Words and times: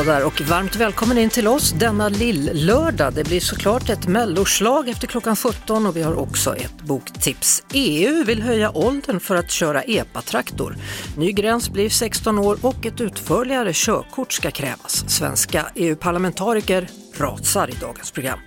Hallå 0.00 0.12
där 0.12 0.26
och 0.26 0.40
varmt 0.40 0.76
välkommen 0.76 1.18
in 1.18 1.30
till 1.30 1.48
oss 1.48 1.72
denna 1.72 2.08
lill-lördag. 2.08 3.14
Det 3.14 3.24
blir 3.24 3.40
såklart 3.40 3.90
ett 3.90 4.06
melloslag 4.06 4.88
efter 4.88 5.06
klockan 5.06 5.36
17 5.36 5.86
och 5.86 5.96
vi 5.96 6.02
har 6.02 6.18
också 6.18 6.56
ett 6.56 6.82
boktips. 6.82 7.62
EU 7.72 8.24
vill 8.24 8.42
höja 8.42 8.70
åldern 8.76 9.20
för 9.20 9.36
att 9.36 9.50
köra 9.50 9.82
epatraktor. 9.82 10.76
Ny 11.16 11.32
gräns 11.32 11.70
blir 11.70 11.88
16 11.88 12.38
år 12.38 12.58
och 12.62 12.86
ett 12.86 13.00
utförligare 13.00 13.70
körkort 13.74 14.32
ska 14.32 14.50
krävas. 14.50 15.04
Svenska 15.08 15.66
EU-parlamentariker 15.74 16.88
rasar 17.14 17.70
i 17.70 17.74
dagens 17.80 18.10
program. 18.10 18.38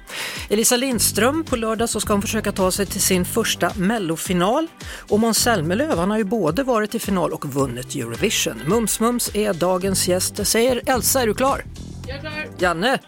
Elisa 0.50 0.78
Lindström, 0.78 1.44
på 1.44 1.56
lördag 1.56 1.90
så 1.90 2.00
ska 2.00 2.14
hon 2.14 2.22
försöka 2.22 2.52
ta 2.52 2.72
sig 2.72 2.86
till 2.86 3.02
sin 3.02 3.26
första 3.26 3.72
mellofinal. 3.76 4.68
Och 5.10 5.20
Måns 5.20 5.38
Zelmerlöw, 5.38 5.96
han 6.00 6.12
har 6.12 6.18
ju 6.18 6.24
både 6.24 6.64
varit 6.64 6.96
i 6.96 7.00
final 7.00 7.34
och 7.34 7.46
vunnit 7.46 7.96
Eurovision. 7.96 8.62
Mums 8.66 9.00
Mums 9.00 9.36
är 9.36 9.54
dagens 9.54 10.08
gäst. 10.08 10.48
Säger 10.48 10.82
Elsa, 10.86 11.22
är 11.22 11.28
du 11.28 11.34
klar? 11.34 11.66
Jag 12.08 12.18
är 12.18 12.22
klar. 12.22 12.48
Janne? 12.60 13.00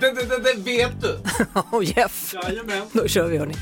Det, 0.00 0.12
det, 0.12 0.22
det, 0.22 0.54
det 0.54 0.76
vet 0.76 1.00
du. 1.02 1.18
Och 1.70 1.84
Jeff? 1.84 2.34
Jajamän. 2.34 2.82
Då 2.92 3.08
kör 3.08 3.28
vi 3.28 3.38
hörni. 3.38 3.54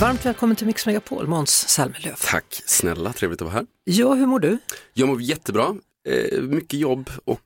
Varmt 0.00 0.26
välkommen 0.26 0.56
till 0.56 0.66
Mix 0.66 0.86
Megapol, 0.86 1.26
Måns 1.26 1.68
Zelmerlöw. 1.68 2.14
Tack 2.30 2.62
snälla, 2.66 3.12
trevligt 3.12 3.42
att 3.42 3.46
vara 3.46 3.56
här. 3.56 3.66
Ja, 3.84 4.14
hur 4.14 4.26
mår 4.26 4.40
du? 4.40 4.58
Jag 4.94 5.08
mår 5.08 5.22
jättebra, 5.22 5.76
eh, 6.08 6.40
mycket 6.42 6.80
jobb 6.80 7.10
och 7.24 7.37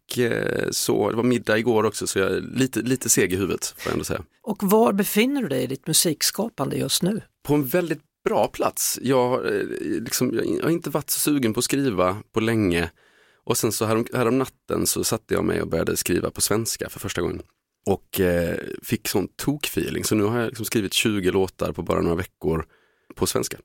så, 0.71 1.11
det 1.11 1.17
var 1.17 1.23
middag 1.23 1.59
igår 1.59 1.85
också 1.85 2.07
så 2.07 2.19
jag 2.19 2.31
är 2.31 2.41
lite, 2.41 2.81
lite 2.81 3.09
seg 3.09 3.33
i 3.33 3.37
huvudet 3.37 3.75
får 3.79 3.91
jag 3.91 3.93
ändå 3.93 4.05
säga. 4.05 4.23
Och 4.43 4.63
var 4.63 4.93
befinner 4.93 5.43
du 5.43 5.49
dig 5.49 5.63
i 5.63 5.67
ditt 5.67 5.87
musikskapande 5.87 6.77
just 6.77 7.03
nu? 7.03 7.21
På 7.43 7.55
en 7.55 7.67
väldigt 7.67 8.03
bra 8.25 8.49
plats. 8.49 8.99
Jag, 9.03 9.29
har, 9.29 9.45
eh, 9.45 9.67
liksom, 10.03 10.35
jag 10.35 10.63
har 10.63 10.71
inte 10.71 10.91
varit 10.91 11.11
så 11.11 11.21
sugen 11.21 11.55
på 11.55 11.59
att 11.59 11.65
skriva 11.65 12.17
på 12.33 12.41
länge 12.41 12.91
och 13.45 13.57
sen 13.57 13.73
så 13.73 13.85
härom, 13.85 14.07
härom 14.15 14.39
natten 14.39 14.87
så 14.87 15.05
satte 15.05 15.35
jag 15.35 15.45
mig 15.45 15.63
och 15.63 15.69
började 15.69 15.97
skriva 15.97 16.31
på 16.31 16.41
svenska 16.41 16.89
för 16.89 17.01
första 17.01 17.21
gången. 17.21 17.43
Och 17.87 18.21
eh, 18.21 18.59
fick 18.83 19.09
sån 19.09 19.29
tokfeeling 19.29 20.05
så 20.05 20.15
nu 20.15 20.25
har 20.25 20.39
jag 20.39 20.47
liksom 20.47 20.65
skrivit 20.65 20.93
20 20.93 21.31
låtar 21.31 21.73
på 21.73 21.83
bara 21.83 22.01
några 22.01 22.17
veckor 22.17 22.67
på 23.15 23.27
svenska. 23.27 23.57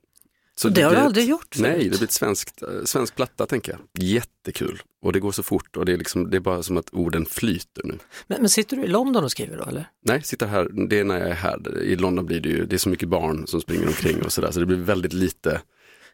Så 0.58 0.68
Det 0.68 0.82
har 0.82 0.90
du 0.90 0.96
aldrig 0.96 1.24
ett- 1.24 1.30
gjort 1.30 1.54
förut. 1.54 1.62
Nej, 1.76 1.84
det 1.84 1.88
blir 1.98 2.04
ett 2.04 2.12
svenskt, 2.12 2.62
eh, 2.62 2.68
svensk 2.84 3.16
platta 3.16 3.46
tänker 3.46 3.72
jag. 3.72 3.80
Jättekul. 4.04 4.82
Och 5.02 5.12
det 5.12 5.20
går 5.20 5.32
så 5.32 5.42
fort 5.42 5.76
och 5.76 5.84
det 5.86 5.92
är, 5.92 5.96
liksom, 5.96 6.30
det 6.30 6.36
är 6.36 6.40
bara 6.40 6.62
som 6.62 6.76
att 6.76 6.88
orden 6.92 7.26
flyter 7.26 7.82
nu. 7.84 7.98
Men, 8.26 8.40
men 8.40 8.48
sitter 8.48 8.76
du 8.76 8.82
i 8.84 8.86
London 8.86 9.24
och 9.24 9.30
skriver 9.30 9.56
då 9.56 9.64
eller? 9.64 9.88
Nej, 10.04 10.22
sitter 10.22 10.46
här, 10.46 10.68
det 10.88 10.98
är 10.98 11.04
när 11.04 11.18
jag 11.20 11.28
är 11.28 11.34
här. 11.34 11.82
I 11.82 11.96
London 11.96 12.26
blir 12.26 12.40
det 12.40 12.48
ju, 12.48 12.66
det 12.66 12.76
är 12.76 12.78
så 12.78 12.88
mycket 12.88 13.08
barn 13.08 13.46
som 13.46 13.60
springer 13.60 13.86
omkring 13.86 14.22
och 14.22 14.32
sådär 14.32 14.50
så 14.50 14.60
det 14.60 14.66
blir 14.66 14.76
väldigt 14.76 15.12
lite 15.12 15.60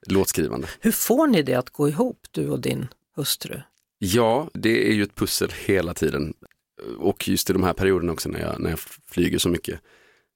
låtskrivande. 0.06 0.68
Hur 0.80 0.92
får 0.92 1.26
ni 1.26 1.42
det 1.42 1.54
att 1.54 1.70
gå 1.70 1.88
ihop, 1.88 2.18
du 2.30 2.48
och 2.48 2.60
din 2.60 2.88
hustru? 3.16 3.60
Ja, 3.98 4.50
det 4.54 4.88
är 4.90 4.92
ju 4.92 5.02
ett 5.02 5.14
pussel 5.14 5.50
hela 5.66 5.94
tiden. 5.94 6.34
Och 6.98 7.28
just 7.28 7.50
i 7.50 7.52
de 7.52 7.62
här 7.62 7.72
perioderna 7.72 8.12
också 8.12 8.28
när 8.28 8.40
jag, 8.40 8.60
när 8.60 8.70
jag 8.70 8.78
flyger 9.10 9.38
så 9.38 9.48
mycket 9.48 9.80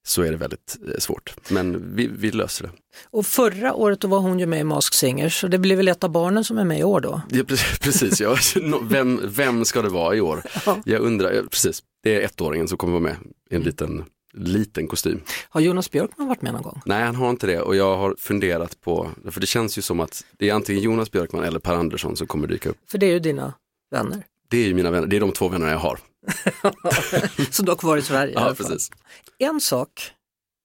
så 0.09 0.23
är 0.23 0.31
det 0.31 0.37
väldigt 0.37 0.77
eh, 0.87 0.99
svårt. 0.99 1.35
Men 1.51 1.97
vi, 1.97 2.07
vi 2.07 2.31
löser 2.31 2.65
det. 2.65 2.71
Och 3.11 3.27
förra 3.27 3.75
året 3.75 4.01
då 4.01 4.09
var 4.09 4.19
hon 4.19 4.39
ju 4.39 4.47
med 4.47 4.61
i 4.61 4.65
Mask 4.65 4.95
Singer 4.95 5.29
så 5.29 5.49
det 5.49 5.59
blir 5.59 5.77
väl 5.77 5.89
ett 5.89 6.05
av 6.05 6.11
barnen 6.11 6.45
som 6.45 6.59
är 6.59 6.65
med 6.65 6.79
i 6.79 6.85
år 6.85 7.01
då? 7.01 7.21
Ja, 7.31 7.43
pre- 7.43 7.81
precis, 7.81 8.21
ja. 8.21 8.37
Vem, 8.83 9.21
vem 9.25 9.65
ska 9.65 9.83
det 9.83 9.89
vara 9.89 10.17
i 10.17 10.21
år? 10.21 10.43
Ja. 10.67 10.83
Jag 10.85 11.01
undrar, 11.01 11.43
precis, 11.43 11.83
det 12.03 12.15
är 12.15 12.21
ettåringen 12.25 12.69
som 12.69 12.79
kommer 12.79 12.93
vara 12.93 13.03
med 13.03 13.17
i 13.51 13.55
en 13.57 13.63
liten, 13.63 14.05
liten 14.35 14.87
kostym. 14.87 15.21
Har 15.49 15.61
Jonas 15.61 15.91
Björkman 15.91 16.29
varit 16.29 16.43
med 16.43 16.53
någon 16.53 16.63
gång? 16.63 16.81
Nej, 16.85 17.03
han 17.05 17.15
har 17.15 17.31
inte 17.31 17.47
det 17.47 17.61
och 17.61 17.77
jag 17.77 17.97
har 17.97 18.15
funderat 18.19 18.81
på, 18.81 19.11
för 19.31 19.41
det 19.41 19.47
känns 19.47 19.79
ju 19.79 19.83
som 19.83 20.01
att 20.01 20.25
det 20.39 20.49
är 20.51 20.55
antingen 20.55 20.83
Jonas 20.83 21.11
Björkman 21.11 21.45
eller 21.45 21.59
Per 21.59 21.75
Andersson 21.75 22.17
som 22.17 22.27
kommer 22.27 22.47
dyka 22.49 22.69
upp. 22.69 22.77
För 22.91 22.99
det 22.99 23.07
är 23.07 23.11
ju 23.11 23.19
dina 23.19 23.55
vänner. 23.91 24.23
Det 24.51 24.59
är 24.59 24.75
mina 24.75 24.91
vänner, 24.91 25.07
det 25.07 25.17
är 25.17 25.21
de 25.21 25.33
två 25.33 25.49
vännerna 25.49 25.73
jag 25.73 25.79
har. 25.79 25.99
Som 27.51 27.67
dock 27.67 27.83
var 27.83 27.97
i 27.97 28.03
Sverige 28.03 28.33
Ja, 28.37 28.55
precis. 28.57 28.91
En 29.39 29.61
sak, 29.61 30.13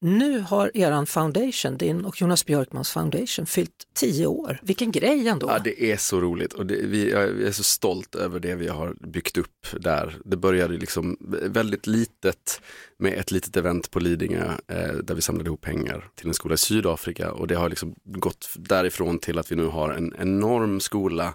nu 0.02 0.40
har 0.40 0.78
eran 0.78 1.06
foundation, 1.06 1.78
din 1.78 2.06
och 2.06 2.22
Jonas 2.22 2.46
Björkmans 2.46 2.92
foundation, 2.92 3.46
fyllt 3.46 3.88
tio 3.96 4.26
år. 4.26 4.60
Vilken 4.64 4.92
grej 4.92 5.28
ändå. 5.28 5.48
Ja, 5.48 5.60
det 5.60 5.92
är 5.92 5.98
så 5.98 6.22
roligt 6.22 6.54
och 6.54 6.66
det, 6.66 6.76
vi, 6.76 7.12
jag 7.12 7.24
är 7.24 7.52
så 7.52 7.64
stolt 7.64 8.16
över 8.16 8.40
det 8.40 8.56
vi 8.56 8.68
har 8.68 8.96
byggt 9.00 9.38
upp 9.38 9.68
där. 9.80 10.18
Det 10.26 10.38
började 10.38 10.78
liksom 10.78 11.18
väldigt 11.42 11.88
litet 11.88 12.62
med 12.98 13.14
ett 13.14 13.32
litet 13.32 13.58
event 13.58 13.92
på 13.92 14.00
Lidingö 14.00 14.52
eh, 14.68 14.94
där 14.94 15.16
vi 15.16 15.22
samlade 15.22 15.48
ihop 15.48 15.62
pengar 15.62 16.10
till 16.16 16.28
en 16.28 16.34
skola 16.34 16.54
i 16.54 16.58
Sydafrika 16.58 17.32
och 17.32 17.48
det 17.48 17.56
har 17.56 17.70
liksom 17.70 17.96
gått 18.04 18.50
därifrån 18.56 19.20
till 19.20 19.40
att 19.40 19.52
vi 19.52 19.56
nu 19.56 19.66
har 19.66 19.90
en 19.90 20.16
enorm 20.20 20.80
skola 20.80 21.34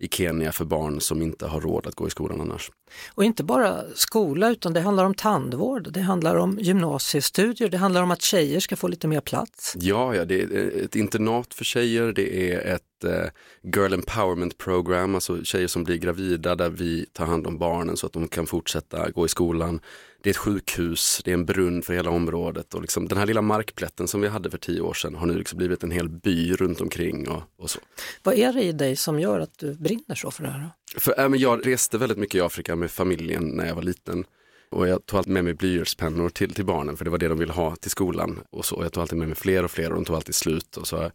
i 0.00 0.08
Kenya 0.08 0.52
för 0.52 0.64
barn 0.64 1.00
som 1.00 1.22
inte 1.22 1.46
har 1.46 1.60
råd 1.60 1.86
att 1.86 1.94
gå 1.94 2.06
i 2.06 2.10
skolan 2.10 2.40
annars. 2.40 2.70
Och 3.14 3.24
inte 3.24 3.44
bara 3.44 3.82
skola 3.94 4.50
utan 4.50 4.72
det 4.72 4.80
handlar 4.80 5.04
om 5.04 5.14
tandvård, 5.14 5.92
det 5.92 6.00
handlar 6.00 6.36
om 6.36 6.58
gymnasiestudier, 6.60 7.68
det 7.68 7.78
handlar 7.78 8.02
om 8.02 8.10
att 8.10 8.22
tjejer 8.22 8.60
ska 8.60 8.76
få 8.76 8.88
lite 8.88 9.08
mer 9.08 9.20
plats. 9.20 9.74
Ja, 9.76 10.14
ja, 10.14 10.24
det 10.24 10.42
är 10.42 10.84
ett 10.84 10.96
internat 10.96 11.54
för 11.54 11.64
tjejer, 11.64 12.12
det 12.12 12.52
är 12.52 12.74
ett 12.74 13.04
eh, 13.04 13.30
girl 13.74 13.92
empowerment 13.92 14.58
program, 14.58 15.14
alltså 15.14 15.44
tjejer 15.44 15.68
som 15.68 15.84
blir 15.84 15.96
gravida 15.96 16.54
där 16.54 16.70
vi 16.70 17.06
tar 17.12 17.26
hand 17.26 17.46
om 17.46 17.58
barnen 17.58 17.96
så 17.96 18.06
att 18.06 18.12
de 18.12 18.28
kan 18.28 18.46
fortsätta 18.46 19.10
gå 19.10 19.26
i 19.26 19.28
skolan. 19.28 19.80
Det 20.22 20.28
är 20.28 20.30
ett 20.30 20.36
sjukhus, 20.36 21.20
det 21.24 21.30
är 21.30 21.34
en 21.34 21.44
brunn 21.44 21.82
för 21.82 21.94
hela 21.94 22.10
området 22.10 22.74
och 22.74 22.80
liksom 22.80 23.08
den 23.08 23.18
här 23.18 23.26
lilla 23.26 23.42
markplätten 23.42 24.08
som 24.08 24.20
vi 24.20 24.28
hade 24.28 24.50
för 24.50 24.58
tio 24.58 24.80
år 24.80 24.94
sedan 24.94 25.14
har 25.14 25.26
nu 25.26 25.38
liksom 25.38 25.58
blivit 25.58 25.82
en 25.82 25.90
hel 25.90 26.08
by 26.08 26.52
runt 26.52 26.80
omkring 26.80 27.28
och, 27.28 27.42
och 27.58 27.70
så. 27.70 27.80
Vad 28.22 28.34
är 28.34 28.52
det 28.52 28.62
i 28.62 28.72
dig 28.72 28.96
som 28.96 29.20
gör 29.20 29.40
att 29.40 29.58
du 29.58 29.74
brinner 29.74 30.14
så 30.14 30.30
för 30.30 30.42
det 30.42 30.50
här? 30.50 30.70
För, 30.96 31.20
äh, 31.20 31.28
men 31.28 31.40
jag 31.40 31.66
reste 31.66 31.98
väldigt 31.98 32.18
mycket 32.18 32.34
i 32.34 32.40
Afrika 32.40 32.76
med 32.76 32.90
familjen 32.90 33.48
när 33.48 33.66
jag 33.66 33.74
var 33.74 33.82
liten. 33.82 34.24
Och 34.70 34.88
jag 34.88 35.06
tog 35.06 35.18
alltid 35.18 35.32
med 35.32 35.44
mig 35.44 35.54
blyertspennor 35.54 36.28
till, 36.28 36.54
till 36.54 36.64
barnen 36.64 36.96
för 36.96 37.04
det 37.04 37.10
var 37.10 37.18
det 37.18 37.28
de 37.28 37.38
ville 37.38 37.52
ha 37.52 37.76
till 37.76 37.90
skolan. 37.90 38.40
Och 38.50 38.64
så. 38.64 38.82
Jag 38.82 38.92
tog 38.92 39.00
alltid 39.00 39.18
med 39.18 39.28
mig 39.28 39.36
fler 39.36 39.64
och 39.64 39.70
fler 39.70 39.88
och 39.88 39.94
de 39.94 40.04
tog 40.04 40.16
alltid 40.16 40.34
slut. 40.34 40.76
Och 40.76 40.86
så 40.86 41.10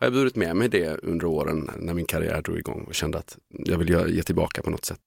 har 0.00 0.06
jag 0.06 0.12
burit 0.12 0.36
med 0.36 0.56
mig 0.56 0.68
det 0.68 0.96
under 1.02 1.26
åren 1.26 1.70
när 1.78 1.94
min 1.94 2.06
karriär 2.06 2.42
drog 2.42 2.58
igång 2.58 2.84
och 2.88 2.94
kände 2.94 3.18
att 3.18 3.38
jag 3.48 3.78
vill 3.78 4.14
ge 4.14 4.22
tillbaka 4.22 4.62
på 4.62 4.70
något 4.70 4.84
sätt. 4.84 4.98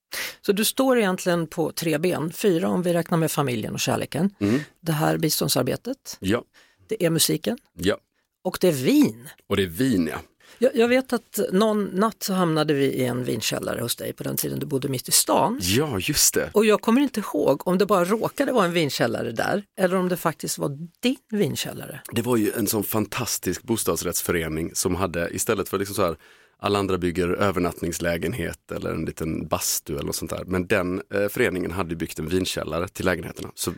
Så 0.42 0.52
du 0.52 0.66
står 0.66 0.98
egentligen 0.98 1.48
på 1.48 1.72
tre 1.72 1.98
ben, 1.98 2.32
fyra 2.32 2.68
om 2.70 2.82
vi 2.82 2.94
räknar 2.94 3.18
med 3.18 3.32
familjen 3.32 3.74
och 3.74 3.80
kärleken. 3.80 4.30
Mm. 4.40 4.60
Det 4.80 4.92
här 4.92 5.18
biståndsarbetet, 5.18 6.18
Ja, 6.20 6.44
det 6.88 7.06
är 7.06 7.10
musiken 7.10 7.58
ja. 7.74 7.98
och 8.44 8.58
det 8.62 8.68
är 8.68 8.72
vin. 8.72 9.30
Och 9.48 9.58
det 9.58 9.64
är 9.64 9.68
vin 9.68 10.08
ja. 10.12 10.18
Jag, 10.58 10.76
jag 10.76 10.88
vet 10.88 11.14
att 11.14 11.40
någon 11.52 11.86
natt 11.86 12.24
så 12.24 12.34
hamnade 12.34 12.74
vi 12.74 12.86
i 12.86 13.06
en 13.06 13.24
vinkällare 13.24 13.82
hos 13.82 13.96
dig 13.96 14.14
på 14.14 14.24
den 14.24 14.38
tiden 14.38 14.60
du 14.60 14.66
bodde 14.66 14.90
mitt 14.90 15.10
i 15.10 15.12
stan. 15.12 15.60
Ja, 15.62 16.00
just 16.00 16.34
det. 16.34 16.50
Och 16.54 16.66
jag 16.66 16.82
kommer 16.82 17.02
inte 17.02 17.20
ihåg 17.20 17.68
om 17.68 17.78
det 17.78 17.86
bara 17.86 18.06
råkade 18.06 18.52
vara 18.52 18.66
en 18.66 18.74
vinkällare 18.74 19.32
där 19.32 19.64
eller 19.80 19.96
om 19.96 20.10
det 20.10 20.18
faktiskt 20.18 20.58
var 20.58 20.78
din 21.00 21.18
vinkällare. 21.30 22.02
Det 22.12 22.22
var 22.22 22.38
ju 22.38 22.52
en 22.58 22.68
sån 22.68 22.84
fantastisk 22.84 23.64
bostadsrättsförening 23.64 24.72
som 24.74 24.96
hade 24.96 25.30
istället 25.36 25.70
för 25.70 25.80
liksom 25.80 25.96
så 25.96 26.04
här 26.04 26.16
alla 26.60 26.80
andra 26.80 26.98
bygger 26.98 27.28
övernattningslägenhet 27.28 28.72
eller 28.72 28.90
en 28.90 29.06
liten 29.06 29.48
bastu 29.48 29.94
eller 29.94 30.04
något 30.04 30.16
sånt 30.16 30.32
där. 30.32 30.44
Men 30.46 30.68
den 30.68 31.02
eh, 31.14 31.28
föreningen 31.28 31.72
hade 31.72 31.96
byggt 31.96 32.20
en 32.20 32.28
vinkällare 32.28 32.88
till 32.88 33.06
lägenheterna. 33.06 33.52
Så 33.56 33.74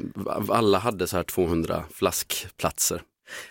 alla 0.49 0.77
hade 0.77 1.07
så 1.07 1.15
här 1.15 1.23
200 1.23 1.83
flaskplatser. 1.93 3.01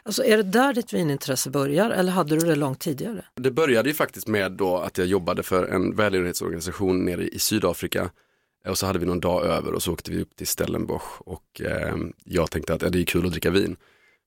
Alltså 0.02 0.24
är 0.24 0.36
det 0.36 0.42
där 0.42 0.74
ditt 0.74 0.92
vinintresse 0.92 1.50
börjar 1.50 1.90
eller 1.90 2.12
hade 2.12 2.36
du 2.36 2.46
det 2.46 2.56
långt 2.56 2.80
tidigare? 2.80 3.24
Det 3.34 3.50
började 3.50 3.88
ju 3.88 3.94
faktiskt 3.94 4.28
med 4.28 4.52
då 4.52 4.76
att 4.78 4.98
jag 4.98 5.06
jobbade 5.06 5.42
för 5.42 5.64
en 5.66 5.96
välgörenhetsorganisation 5.96 7.04
nere 7.04 7.28
i 7.28 7.38
Sydafrika. 7.38 8.10
Och 8.68 8.78
så 8.78 8.86
hade 8.86 8.98
vi 8.98 9.06
någon 9.06 9.20
dag 9.20 9.44
över 9.44 9.72
och 9.72 9.82
så 9.82 9.92
åkte 9.92 10.10
vi 10.10 10.22
upp 10.22 10.36
till 10.36 10.46
Stellenbosch 10.46 11.22
och 11.28 11.60
eh, 11.60 11.96
jag 12.24 12.50
tänkte 12.50 12.74
att 12.74 12.82
ja, 12.82 12.88
det 12.88 13.00
är 13.00 13.04
kul 13.04 13.26
att 13.26 13.32
dricka 13.32 13.50
vin. 13.50 13.76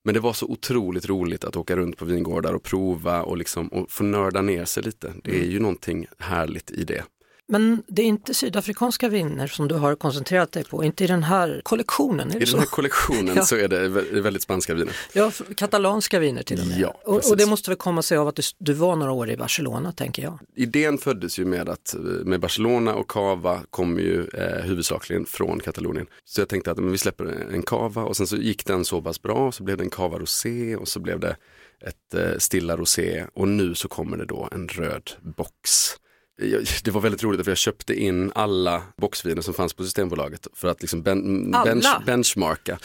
Men 0.03 0.13
det 0.13 0.19
var 0.19 0.33
så 0.33 0.45
otroligt 0.45 1.09
roligt 1.09 1.43
att 1.43 1.55
åka 1.55 1.75
runt 1.75 1.97
på 1.97 2.05
vingårdar 2.05 2.53
och 2.53 2.63
prova 2.63 3.23
och, 3.23 3.37
liksom, 3.37 3.67
och 3.67 3.91
få 3.91 4.03
nörda 4.03 4.41
ner 4.41 4.65
sig 4.65 4.83
lite. 4.83 5.13
Det 5.23 5.39
är 5.39 5.45
ju 5.45 5.59
någonting 5.59 6.07
härligt 6.17 6.71
i 6.71 6.83
det. 6.83 7.03
Men 7.49 7.83
det 7.87 8.01
är 8.01 8.05
inte 8.05 8.33
sydafrikanska 8.33 9.09
viner 9.09 9.47
som 9.47 9.67
du 9.67 9.75
har 9.75 9.95
koncentrerat 9.95 10.51
dig 10.51 10.63
på, 10.63 10.83
inte 10.83 11.03
i 11.03 11.07
den 11.07 11.23
här 11.23 11.61
kollektionen, 11.63 12.31
I 12.35 12.39
den 12.39 12.47
så? 12.47 12.57
här 12.57 12.65
kollektionen 12.65 13.33
Ja. 13.35 13.45
så 13.45 13.55
är 13.55 13.67
det 13.67 13.87
vä- 13.89 14.21
väldigt 14.21 14.41
spanska 14.43 14.73
viner. 14.73 14.95
Ja, 15.13 15.31
katalanska 15.57 16.19
viner 16.19 16.43
till 16.43 16.61
och 16.61 16.67
med. 16.67 16.79
Ja, 16.79 16.97
och, 17.05 17.29
och 17.29 17.37
det 17.37 17.45
måste 17.45 17.69
väl 17.69 17.77
komma 17.77 18.01
sig 18.01 18.17
av 18.17 18.27
att 18.27 18.35
du, 18.35 18.41
du 18.57 18.73
var 18.73 18.95
några 18.95 19.11
år 19.11 19.29
i 19.29 19.37
Barcelona, 19.37 19.91
tänker 19.91 20.23
jag. 20.23 20.39
Idén 20.55 20.97
föddes 20.97 21.39
ju 21.39 21.45
med 21.45 21.69
att 21.69 21.95
med 22.25 22.39
Barcelona 22.39 22.95
och 22.95 23.07
Cava 23.09 23.61
kommer 23.69 24.01
ju 24.01 24.27
eh, 24.33 24.63
huvudsakligen 24.63 25.25
från 25.25 25.59
Katalonien. 25.59 26.07
Så 26.25 26.41
jag 26.41 26.49
tänkte 26.49 26.71
att 26.71 26.77
men 26.77 26.91
vi 26.91 26.97
släpper 26.97 27.25
en 27.53 27.61
Cava 27.63 28.03
och 28.03 28.17
sen 28.17 28.27
så 28.27 28.37
gick 28.37 28.65
den 28.65 28.85
så 28.85 29.01
pass 29.01 29.21
bra 29.21 29.51
så 29.51 29.63
blev 29.63 29.77
det 29.77 29.83
en 29.83 29.89
Cava 29.89 30.17
Rosé 30.19 30.75
och 30.75 30.87
så 30.87 30.99
blev 30.99 31.19
det 31.19 31.35
ett 31.81 32.13
eh, 32.13 32.37
stilla 32.37 32.77
rosé 32.77 33.25
och 33.33 33.47
nu 33.47 33.75
så 33.75 33.87
kommer 33.87 34.17
det 34.17 34.25
då 34.25 34.49
en 34.51 34.67
röd 34.67 35.11
box. 35.37 35.89
Det 36.83 36.91
var 36.91 37.01
väldigt 37.01 37.23
roligt 37.23 37.43
för 37.43 37.51
jag 37.51 37.57
köpte 37.57 37.93
in 37.93 38.31
alla 38.35 38.83
boxviner 38.97 39.41
som 39.41 39.53
fanns 39.53 39.73
på 39.73 39.83
Systembolaget 39.83 40.47
för 40.53 40.67
att 40.67 40.81
liksom 40.81 41.01
ben, 41.03 41.51
bench, 41.51 42.05
benchmarka. 42.05 42.79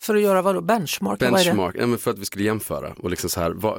För 0.00 0.14
att 0.14 0.22
göra 0.22 0.42
vad 0.42 0.54
då? 0.54 0.60
Benchmark? 0.60 1.22
Vad? 1.22 1.32
Benchmark, 1.32 1.76
ja, 1.78 1.96
för 1.96 2.10
att 2.10 2.18
vi 2.18 2.24
skulle 2.24 2.44
jämföra 2.44 2.94
och 2.98 3.10
liksom 3.10 3.30
så 3.30 3.40
här, 3.40 3.50
vad, 3.50 3.78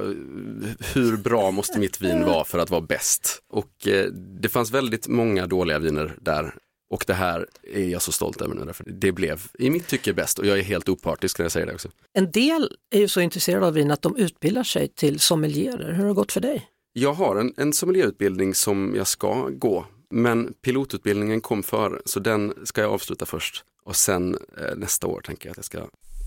hur 0.94 1.16
bra 1.16 1.50
måste 1.50 1.78
mitt 1.78 2.00
vin 2.00 2.24
vara 2.24 2.44
för 2.44 2.58
att 2.58 2.70
vara 2.70 2.80
bäst? 2.80 3.42
Och 3.52 3.88
eh, 3.88 4.06
det 4.40 4.48
fanns 4.48 4.70
väldigt 4.70 5.08
många 5.08 5.46
dåliga 5.46 5.78
viner 5.78 6.16
där 6.20 6.54
och 6.90 7.04
det 7.06 7.14
här 7.14 7.46
är 7.62 7.88
jag 7.88 8.02
så 8.02 8.12
stolt 8.12 8.40
över 8.42 8.54
nu 8.54 8.64
därför 8.64 8.84
det 8.84 9.12
blev 9.12 9.42
i 9.58 9.70
mitt 9.70 9.86
tycke 9.86 10.12
bäst 10.12 10.38
och 10.38 10.46
jag 10.46 10.58
är 10.58 10.62
helt 10.62 10.88
opartisk 10.88 11.38
när 11.38 11.44
jag 11.44 11.52
säger 11.52 11.66
det 11.66 11.74
också. 11.74 11.88
En 12.12 12.30
del 12.30 12.76
är 12.90 12.98
ju 12.98 13.08
så 13.08 13.20
intresserade 13.20 13.66
av 13.66 13.74
vin 13.74 13.90
att 13.90 14.02
de 14.02 14.16
utbildar 14.16 14.64
sig 14.64 14.88
till 14.88 15.20
sommelierer. 15.20 15.92
Hur 15.92 16.02
har 16.02 16.08
det 16.08 16.14
gått 16.14 16.32
för 16.32 16.40
dig? 16.40 16.69
Jag 16.92 17.12
har 17.12 17.36
en, 17.36 17.54
en 17.56 17.72
sommelierutbildning 17.72 18.54
som 18.54 18.94
jag 18.96 19.06
ska 19.06 19.48
gå 19.48 19.86
men 20.10 20.52
pilotutbildningen 20.52 21.40
kom 21.40 21.62
före 21.62 22.00
så 22.04 22.20
den 22.20 22.54
ska 22.64 22.80
jag 22.80 22.92
avsluta 22.92 23.26
först 23.26 23.64
och 23.84 23.96
sen 23.96 24.34
eh, 24.34 24.76
nästa 24.76 25.06
år 25.06 25.20
tänker 25.20 25.48
jag 25.48 25.50
att 25.50 25.58
jag 25.58 25.64
ska 25.64 25.78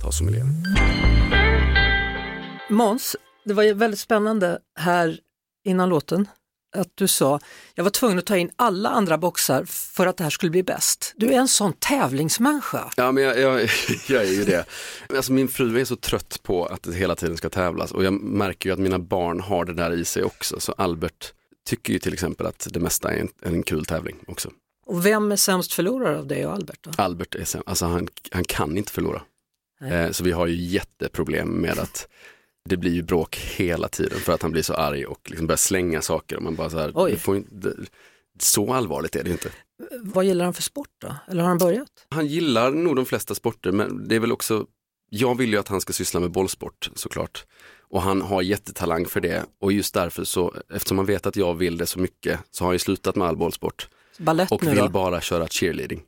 ta 0.04 0.12
sommelier. 0.12 0.46
Måns, 2.70 3.16
det 3.46 3.54
var 3.54 3.64
ju 3.64 3.74
väldigt 3.74 4.00
spännande 4.00 4.60
här 4.80 5.20
innan 5.66 5.90
låten 5.90 6.28
att 6.74 6.92
du 6.96 7.08
sa 7.08 7.40
jag 7.76 7.84
var 7.84 7.92
tvungen 7.92 8.20
att 8.20 8.26
ta 8.26 8.38
in 8.38 8.52
alla 8.56 8.90
andra 8.90 9.18
boxar 9.18 9.66
för 9.66 10.08
att 10.08 10.18
det 10.18 10.24
här 10.24 10.32
skulle 10.32 10.50
bli 10.50 10.64
bäst. 10.64 11.14
Du 11.16 11.34
är 11.34 11.38
en 11.38 11.48
sån 11.48 11.74
tävlingsmänniska. 11.74 12.92
Ja, 12.98 13.12
men 13.12 13.24
jag, 13.24 13.40
jag, 13.40 13.62
jag 14.08 14.24
är 14.24 14.32
ju 14.32 14.44
det. 14.44 14.66
Alltså, 15.10 15.34
min 15.34 15.48
fru 15.48 15.80
är 15.80 15.86
så 15.86 15.96
trött 15.96 16.40
på 16.44 16.66
att 16.66 16.84
det 16.84 16.94
hela 16.94 17.16
tiden 17.16 17.38
ska 17.38 17.50
tävlas 17.50 17.92
och 17.92 18.04
jag 18.04 18.14
märker 18.14 18.70
ju 18.70 18.74
att 18.74 18.80
mina 18.80 19.00
barn 19.00 19.40
har 19.40 19.66
det 19.66 19.74
där 19.74 19.92
i 19.92 20.06
sig 20.06 20.24
också. 20.24 20.60
Så 20.60 20.72
Albert 20.72 21.34
tycker 21.66 21.94
ju 21.94 22.00
till 22.00 22.14
exempel 22.14 22.46
att 22.46 22.68
det 22.72 22.80
mesta 22.80 23.14
är 23.14 23.20
en, 23.20 23.30
en 23.42 23.64
kul 23.64 23.86
tävling 23.86 24.16
också. 24.28 24.50
Och 24.86 25.06
vem 25.06 25.32
är 25.32 25.36
sämst 25.36 25.74
förlorare 25.74 26.20
av 26.20 26.28
dig 26.28 26.46
och 26.46 26.54
Albert? 26.54 26.80
Då? 26.82 26.92
Albert 26.98 27.36
är 27.36 27.46
sen, 27.46 27.64
alltså 27.66 27.86
han, 27.86 28.08
han 28.32 28.44
kan 28.44 28.78
inte 28.78 28.92
förlora. 28.92 29.22
Eh, 29.82 30.12
så 30.12 30.24
vi 30.24 30.32
har 30.32 30.48
ju 30.48 30.56
jätteproblem 30.56 31.48
med 31.50 31.80
att 31.80 32.08
det 32.70 32.78
blir 32.78 32.92
ju 32.92 33.02
bråk 33.02 33.36
hela 33.38 33.88
tiden 33.88 34.20
för 34.20 34.34
att 34.34 34.42
han 34.42 34.52
blir 34.52 34.62
så 34.64 34.74
arg 34.74 35.06
och 35.06 35.20
liksom 35.30 35.48
börjar 35.48 35.58
slänga 35.58 36.02
saker 36.02 36.36
och 36.36 36.44
man 36.44 36.56
bara 36.56 36.70
så 36.70 36.80
här, 36.80 36.92
Oj. 36.96 37.16
får 37.18 37.36
inte, 37.38 37.74
så 38.40 38.74
allvarligt 38.74 39.16
är 39.16 39.24
det 39.24 39.32
inte. 39.32 39.50
Vad 40.02 40.26
gillar 40.26 40.46
han 40.46 40.54
för 40.54 40.62
sport 40.62 40.90
då? 41.02 41.16
Eller 41.28 41.42
har 41.42 41.50
han 41.50 41.58
börjat? 41.58 41.88
Han 42.10 42.28
gillar 42.28 42.72
nog 42.72 42.96
de 42.96 43.06
flesta 43.06 43.36
sporter 43.36 43.72
men 43.72 44.08
det 44.08 44.16
är 44.16 44.20
väl 44.20 44.32
också, 44.32 44.66
jag 45.10 45.38
vill 45.38 45.50
ju 45.54 45.60
att 45.60 45.68
han 45.68 45.82
ska 45.82 45.94
syssla 45.94 46.20
med 46.20 46.32
bollsport 46.32 46.90
såklart. 46.96 47.46
Och 47.90 48.02
han 48.02 48.22
har 48.22 48.42
jättetalang 48.42 49.06
för 49.06 49.22
det 49.22 49.46
och 49.62 49.72
just 49.72 49.94
därför 49.94 50.24
så, 50.24 50.54
eftersom 50.74 50.98
han 50.98 51.06
vet 51.08 51.26
att 51.26 51.36
jag 51.36 51.54
vill 51.54 51.78
det 51.78 51.86
så 51.86 52.00
mycket 52.00 52.40
så 52.52 52.64
har 52.64 52.68
han 52.68 52.76
ju 52.76 52.80
slutat 52.80 53.16
med 53.16 53.28
all 53.28 53.38
bollsport 53.38 53.88
Ballett 54.18 54.52
och 54.52 54.64
vill 54.68 54.78
då? 54.78 54.90
bara 54.90 55.22
köra 55.22 55.48
cheerleading. 55.48 56.02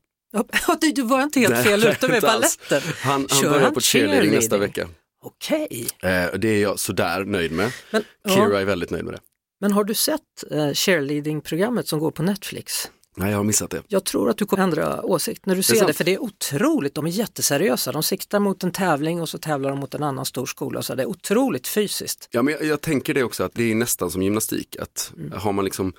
Du, 0.81 0.91
du 0.95 1.01
var 1.01 1.23
inte 1.23 1.39
helt 1.39 1.53
Nej, 1.53 1.63
fel 1.63 1.83
ute 1.87 2.07
med 2.07 2.21
balletten. 2.21 2.81
Han, 3.01 3.27
han 3.29 3.41
Kör 3.41 3.49
börjar 3.49 3.63
han 3.63 3.73
på 3.73 3.79
cheerleading 3.81 4.31
nästa 4.31 4.49
cheerleading? 4.57 4.83
vecka. 4.85 4.87
Okej. 5.25 5.87
Eh, 6.03 6.39
det 6.39 6.47
är 6.47 6.61
jag 6.61 6.79
sådär 6.79 7.23
nöjd 7.25 7.51
med. 7.51 7.71
Men, 7.91 8.03
Kira 8.27 8.49
ja, 8.53 8.59
är 8.59 8.65
väldigt 8.65 8.89
nöjd 8.89 9.05
med 9.05 9.13
det. 9.13 9.19
men 9.61 9.71
har 9.71 9.83
du 9.83 9.93
sett 9.93 10.21
eh, 10.51 10.71
cheerleading-programmet 10.73 11.87
som 11.87 11.99
går 11.99 12.11
på 12.11 12.23
Netflix? 12.23 12.91
Nej, 13.17 13.29
jag 13.31 13.37
har 13.37 13.43
missat 13.43 13.69
det. 13.71 13.81
Jag 13.87 14.03
tror 14.03 14.29
att 14.29 14.37
du 14.37 14.45
kommer 14.45 14.63
ändra 14.63 15.03
åsikt 15.03 15.45
när 15.45 15.55
du 15.55 15.63
ser 15.63 15.73
det, 15.73 15.79
sant. 15.79 15.95
för 15.95 16.03
det 16.03 16.13
är 16.13 16.21
otroligt, 16.23 16.95
de 16.95 17.05
är 17.05 17.09
jätteseriösa. 17.09 17.91
De 17.91 18.03
siktar 18.03 18.39
mot 18.39 18.63
en 18.63 18.71
tävling 18.71 19.21
och 19.21 19.29
så 19.29 19.37
tävlar 19.37 19.69
de 19.69 19.79
mot 19.79 19.93
en 19.93 20.03
annan 20.03 20.25
stor 20.25 20.45
skola. 20.45 20.81
Så 20.81 20.95
det 20.95 21.03
är 21.03 21.07
otroligt 21.07 21.67
fysiskt. 21.67 22.27
Ja, 22.31 22.41
men 22.41 22.53
jag, 22.53 22.63
jag 22.65 22.81
tänker 22.81 23.13
det 23.13 23.23
också 23.23 23.43
att 23.43 23.53
det 23.53 23.71
är 23.71 23.75
nästan 23.75 24.11
som 24.11 24.21
gymnastik. 24.23 24.75
Att 24.79 25.13
har 25.33 25.53
man 25.53 25.65
liksom 25.65 25.93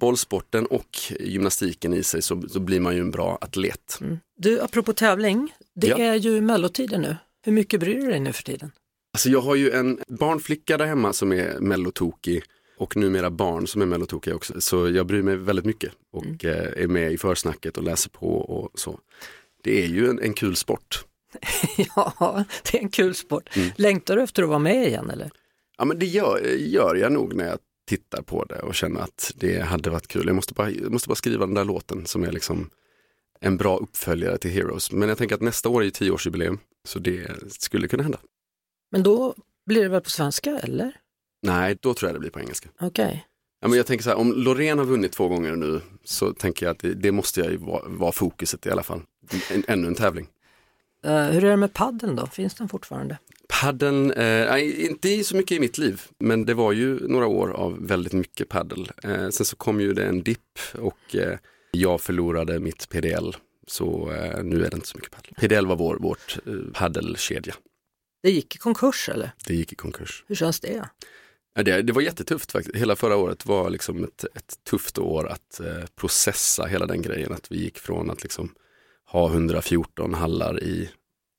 bollsporten 0.00 0.66
och 0.66 0.98
gymnastiken 1.20 1.94
i 1.94 2.02
sig 2.02 2.22
så, 2.22 2.42
så 2.48 2.60
blir 2.60 2.80
man 2.80 2.94
ju 2.94 3.00
en 3.00 3.10
bra 3.10 3.38
atlet. 3.40 3.98
Du, 4.38 4.60
apropå 4.60 4.92
tävling, 4.92 5.52
det 5.74 5.86
Ja. 5.86 5.96
är 5.98 6.14
ju 6.14 6.40
mellotider 6.40 6.98
nu. 6.98 7.16
Hur 7.46 7.52
mycket 7.52 7.80
bryr 7.80 8.00
du 8.00 8.06
dig 8.06 8.20
nu 8.20 8.32
för 8.32 8.42
tiden? 8.42 8.70
Alltså 9.12 9.28
jag 9.28 9.40
har 9.40 9.54
ju 9.54 9.70
en 9.70 10.00
barnflicka 10.08 10.76
där 10.76 10.86
hemma 10.86 11.12
som 11.12 11.32
är 11.32 11.60
mellotokig 11.60 12.42
och 12.78 12.96
numera 12.96 13.30
barn 13.30 13.66
som 13.66 13.82
är 13.82 13.86
mellotokiga 13.86 14.34
också. 14.34 14.60
Så 14.60 14.90
jag 14.90 15.06
bryr 15.06 15.22
mig 15.22 15.36
väldigt 15.36 15.64
mycket 15.64 15.92
och 16.12 16.44
eh, 16.44 16.82
är 16.82 16.86
med 16.86 17.12
i 17.12 17.18
försnacket 17.18 17.76
och 17.76 17.82
läser 17.82 18.10
på 18.10 18.36
och 18.36 18.78
så. 18.78 19.00
Det 19.62 19.84
är 19.84 19.86
ju 19.86 20.10
en, 20.10 20.18
en 20.18 20.34
kul 20.34 20.56
sport. 20.56 21.04
ja, 21.76 22.44
det 22.72 22.78
är 22.78 22.82
en 22.82 22.88
kul 22.88 23.14
sport. 23.14 23.50
Längtar 23.76 24.16
du 24.16 24.22
efter 24.22 24.42
att 24.42 24.48
vara 24.48 24.58
med 24.58 24.86
igen 24.86 25.10
eller? 25.10 25.30
Ja 25.78 25.84
men 25.84 25.98
det 25.98 26.06
gör, 26.06 26.40
gör 26.58 26.94
jag 26.94 27.12
nog 27.12 27.34
när 27.34 27.46
jag 27.48 27.58
tittar 27.88 28.22
på 28.22 28.44
det 28.44 28.58
och 28.58 28.74
känner 28.74 29.00
att 29.00 29.32
det 29.34 29.60
hade 29.60 29.90
varit 29.90 30.08
kul. 30.08 30.26
Jag 30.26 30.36
måste 30.36 30.54
bara, 30.54 30.70
jag 30.70 30.92
måste 30.92 31.08
bara 31.08 31.14
skriva 31.14 31.46
den 31.46 31.54
där 31.54 31.64
låten 31.64 32.06
som 32.06 32.24
är 32.24 32.32
liksom 32.32 32.70
en 33.46 33.56
bra 33.56 33.76
uppföljare 33.76 34.38
till 34.38 34.50
Heroes. 34.50 34.92
Men 34.92 35.08
jag 35.08 35.18
tänker 35.18 35.34
att 35.34 35.40
nästa 35.40 35.68
år 35.68 35.80
är 35.80 35.84
ju 35.84 35.90
tioårsjubileum 35.90 36.58
så 36.84 36.98
det 36.98 37.28
skulle 37.48 37.88
kunna 37.88 38.02
hända. 38.02 38.18
Men 38.92 39.02
då 39.02 39.34
blir 39.66 39.82
det 39.82 39.88
väl 39.88 40.00
på 40.00 40.10
svenska 40.10 40.58
eller? 40.58 40.96
Nej, 41.42 41.76
då 41.80 41.94
tror 41.94 42.08
jag 42.08 42.14
det 42.14 42.20
blir 42.20 42.30
på 42.30 42.40
engelska. 42.40 42.68
Okej. 42.80 43.26
Ja, 43.60 43.68
men 43.68 43.76
jag 43.76 43.86
tänker 43.86 44.02
så 44.02 44.10
här, 44.10 44.16
om 44.16 44.32
Loreen 44.32 44.78
har 44.78 44.84
vunnit 44.84 45.12
två 45.12 45.28
gånger 45.28 45.56
nu 45.56 45.80
så 46.04 46.32
tänker 46.32 46.66
jag 46.66 46.72
att 46.72 46.78
det, 46.78 46.94
det 46.94 47.12
måste 47.12 47.40
jag 47.40 47.50
ju 47.50 47.56
vara, 47.56 47.88
vara 47.88 48.12
fokuset 48.12 48.66
i 48.66 48.70
alla 48.70 48.82
fall. 48.82 49.02
En, 49.50 49.64
ännu 49.68 49.86
en 49.86 49.94
tävling. 49.94 50.28
Eh, 51.04 51.24
hur 51.24 51.44
är 51.44 51.50
det 51.50 51.56
med 51.56 51.72
paddeln 51.72 52.16
då? 52.16 52.26
Finns 52.26 52.54
den 52.54 52.68
fortfarande? 52.68 53.18
Paddeln, 53.48 54.12
eh, 54.12 54.84
inte 54.84 55.24
så 55.24 55.36
mycket 55.36 55.56
i 55.56 55.60
mitt 55.60 55.78
liv, 55.78 56.02
men 56.18 56.44
det 56.44 56.54
var 56.54 56.72
ju 56.72 57.08
några 57.08 57.26
år 57.26 57.50
av 57.50 57.86
väldigt 57.86 58.12
mycket 58.12 58.48
paddel. 58.48 58.90
Eh, 59.02 59.28
sen 59.28 59.46
så 59.46 59.56
kom 59.56 59.80
ju 59.80 59.92
det 59.92 60.06
en 60.06 60.22
dipp 60.22 60.58
och 60.74 61.16
eh, 61.16 61.38
jag 61.70 62.00
förlorade 62.00 62.60
mitt 62.60 62.88
PDL. 62.88 63.36
Så 63.66 64.12
eh, 64.12 64.44
nu 64.44 64.64
är 64.64 64.70
det 64.70 64.76
inte 64.76 64.88
så 64.88 64.98
mycket 64.98 65.10
paddel. 65.12 65.34
PDL 65.36 65.66
var 65.66 65.76
vår, 65.76 65.96
vårt 65.96 66.38
eh, 66.46 66.52
paddelkedja. 66.72 67.54
Det 68.22 68.30
gick 68.30 68.54
i 68.54 68.58
konkurs 68.58 69.08
eller? 69.08 69.30
Det 69.46 69.54
gick 69.54 69.72
i 69.72 69.76
konkurs. 69.76 70.24
Hur 70.26 70.34
känns 70.34 70.60
det? 70.60 70.88
Ja, 71.54 71.62
det, 71.62 71.82
det 71.82 71.92
var 71.92 72.02
jättetufft 72.02 72.52
faktiskt. 72.52 72.76
Hela 72.76 72.96
förra 72.96 73.16
året 73.16 73.46
var 73.46 73.70
liksom 73.70 74.04
ett, 74.04 74.24
ett 74.34 74.64
tufft 74.64 74.98
år 74.98 75.28
att 75.28 75.60
eh, 75.60 75.84
processa 76.00 76.64
hela 76.64 76.86
den 76.86 77.02
grejen. 77.02 77.32
Att 77.32 77.52
vi 77.52 77.58
gick 77.58 77.78
från 77.78 78.10
att 78.10 78.22
liksom 78.22 78.54
ha 79.06 79.30
114 79.30 80.14
hallar 80.14 80.62
i 80.62 80.90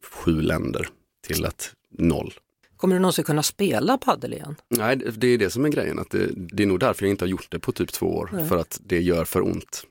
sju 0.04 0.42
länder 0.42 0.90
till 1.28 1.46
att 1.46 1.74
noll. 1.98 2.34
Kommer 2.78 2.96
du 2.96 3.00
någonsin 3.00 3.26
kunna 3.26 3.44
spela 3.44 3.98
paddel 3.98 4.34
igen? 4.34 4.56
Nej, 4.70 4.96
det 4.96 5.12
det 5.12 5.28
är 5.28 5.38
det 5.38 5.50
som 5.50 5.66
är 5.66 5.70
grejen. 5.70 6.00
Att 6.00 6.10
det, 6.10 6.30
det 6.36 6.64
är 6.64 6.68
nog 6.68 6.80
därför 6.80 7.06
jag 7.06 7.12
inte 7.12 7.26
har 7.26 7.30
gjort 7.30 7.48
det 7.52 7.60
på 7.60 7.72
typ 7.72 7.92
två 7.92 8.06
år. 8.06 8.30
Nej. 8.34 8.48
För 8.48 8.58
att 8.58 8.82
det 8.84 9.02
gör 9.02 9.26
för 9.26 9.42
ont. 9.42 9.84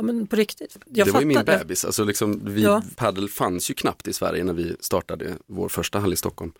Ja 0.00 0.04
men 0.04 0.26
på 0.26 0.36
riktigt. 0.36 0.76
Jag 0.86 1.06
det 1.06 1.10
var 1.12 1.20
ju 1.20 1.26
min 1.26 1.44
bebis. 1.44 1.84
Alltså 1.84 2.04
liksom, 2.04 2.40
vi, 2.44 2.62
Ja. 2.62 2.82
Paddel 2.96 3.28
fanns 3.28 3.70
ju 3.70 3.74
knappt 3.74 4.08
i 4.08 4.12
Sverige 4.12 4.44
när 4.44 4.52
vi 4.52 4.76
startade 4.80 5.36
vår 5.46 5.68
första 5.68 5.98
hall 5.98 6.12
i 6.12 6.16
Stockholm. 6.16 6.52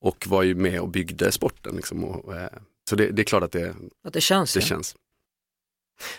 Och 0.00 0.26
var 0.28 0.42
ju 0.42 0.54
med 0.54 0.80
och 0.80 0.88
byggde 0.88 1.32
sporten. 1.32 1.76
Liksom, 1.76 2.04
och, 2.04 2.34
eh, 2.36 2.48
så 2.90 2.96
det, 2.96 3.10
det 3.10 3.22
är 3.22 3.24
klart 3.24 3.42
att 3.42 3.52
det, 3.52 3.74
Att 4.04 4.12
det 4.12 4.20
känns. 4.20 4.54
det 4.54 4.60
ja. 4.60 4.66
känns. 4.66 4.96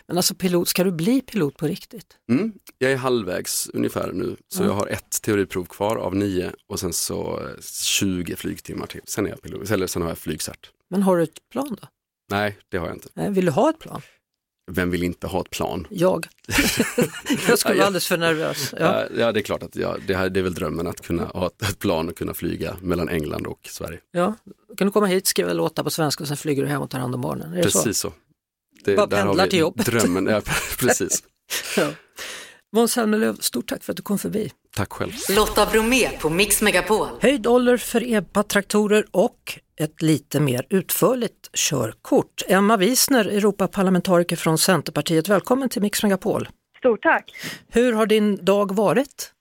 Men 0.07 0.17
alltså 0.17 0.35
pilot, 0.35 0.67
ska 0.67 0.83
du 0.83 0.91
bli 0.91 1.21
pilot 1.21 1.57
på 1.57 1.67
riktigt? 1.67 2.17
Mm, 2.29 2.53
jag 2.77 2.91
är 2.91 2.97
halvvägs 2.97 3.69
ungefär 3.73 4.11
nu, 4.11 4.35
så 4.47 4.63
Ja. 4.63 4.67
jag 4.67 4.73
har 4.73 4.87
ett 4.87 5.21
teoriprov 5.21 5.65
kvar 5.65 5.95
av 5.95 6.15
nio 6.15 6.51
och 6.67 6.79
sen 6.79 6.93
så 6.93 7.39
eh, 7.39 7.61
20 7.61 8.35
flygtimmar 8.35 8.87
till. 8.87 9.01
Sen, 9.05 9.25
är 9.25 9.29
jag 9.29 9.41
pilot, 9.41 9.71
eller 9.71 9.87
sen 9.87 10.01
har 10.01 10.09
jag 10.09 10.17
flygcert. 10.17 10.71
Men 10.89 11.03
har 11.03 11.17
du 11.17 11.23
ett 11.23 11.49
plan 11.51 11.77
då? 11.81 11.87
Nej, 12.31 12.57
det 12.69 12.77
har 12.77 12.87
jag 12.87 12.95
inte. 12.95 13.09
Nej, 13.13 13.31
Vill 13.31 13.45
du 13.45 13.51
ha 13.51 13.69
ett 13.69 13.79
plan? 13.79 14.01
Vem 14.71 14.91
vill 14.91 15.03
inte 15.03 15.27
ha 15.27 15.41
ett 15.41 15.49
plan? 15.49 15.87
Jag. 15.89 16.27
jag 17.47 17.59
skulle 17.59 17.75
vara 17.75 17.85
alldeles 17.85 18.07
för 18.07 18.17
nervös. 18.17 18.73
Ja. 18.79 19.03
Ja, 19.17 19.31
det 19.31 19.39
är 19.39 19.41
klart 19.41 19.63
att 19.63 19.75
ja, 19.75 19.97
det, 20.07 20.15
här, 20.15 20.29
det 20.29 20.39
är 20.39 20.43
väl 20.43 20.53
drömmen 20.53 20.87
att 20.87 21.01
kunna 21.01 21.25
ha 21.25 21.47
ett, 21.47 21.79
plan 21.79 22.09
och 22.09 22.17
kunna 22.17 22.33
flyga 22.33 22.77
mellan 22.81 23.09
England 23.09 23.47
och 23.47 23.59
Sverige. 23.63 23.99
Ja. 24.11 24.35
Kan 24.77 24.87
du 24.87 24.91
komma 24.91 25.05
hit, 25.05 25.27
skriva 25.27 25.53
låtar 25.53 25.83
på 25.83 25.89
svenska 25.89 26.23
och 26.23 26.27
sen 26.27 26.37
flyger 26.37 26.63
du 26.63 26.69
hem 26.69 26.81
och 26.81 26.89
tar 26.89 26.99
hand 26.99 27.15
om 27.15 27.21
barnen? 27.21 27.53
Är 27.53 27.63
det 27.63 27.71
så? 27.71 27.79
Precis 27.79 27.97
så. 27.97 28.13
Det, 28.83 28.95
Bara 28.95 29.05
där 29.05 29.17
har 29.17 29.25
pendlar 29.25 29.43
vi 29.43 29.49
till 29.49 29.59
jobbet. 29.59 29.85
Drömmen, 29.85 30.25
ja, 30.25 30.41
precis. 30.79 31.23
Ja. 31.77 31.89
Måns 32.73 32.91
Zelmerlöw, 32.91 33.37
stort 33.39 33.67
tack 33.67 33.83
för 33.83 33.93
att 33.93 33.97
du 33.97 34.03
kom 34.03 34.19
förbi. 34.19 34.51
Tack 34.75 34.93
själv. 34.93 35.11
Lotta 35.29 35.65
Bromé 35.65 36.09
på 36.19 36.29
Mix 36.29 36.61
Megapol. 36.61 37.07
Höjd 37.21 37.47
ålder 37.47 37.77
för 37.77 38.13
epatraktorer 38.13 39.05
och 39.11 39.59
ett 39.79 40.01
lite 40.01 40.39
mer 40.39 40.65
utförligt 40.69 41.49
körkort. 41.53 42.43
Emma 42.47 42.77
Wiesner, 42.77 43.25
Europaparlamentariker 43.25 44.35
från 44.35 44.57
Centerpartiet, 44.57 45.29
välkommen 45.29 45.69
till 45.69 45.81
Mix 45.81 46.03
Megapol. 46.03 46.47
Stort 46.79 47.01
tack! 47.01 47.31
Hur 47.67 47.93
har 47.93 48.05
din 48.05 48.45
dag 48.45 48.75
varit? 48.75 49.31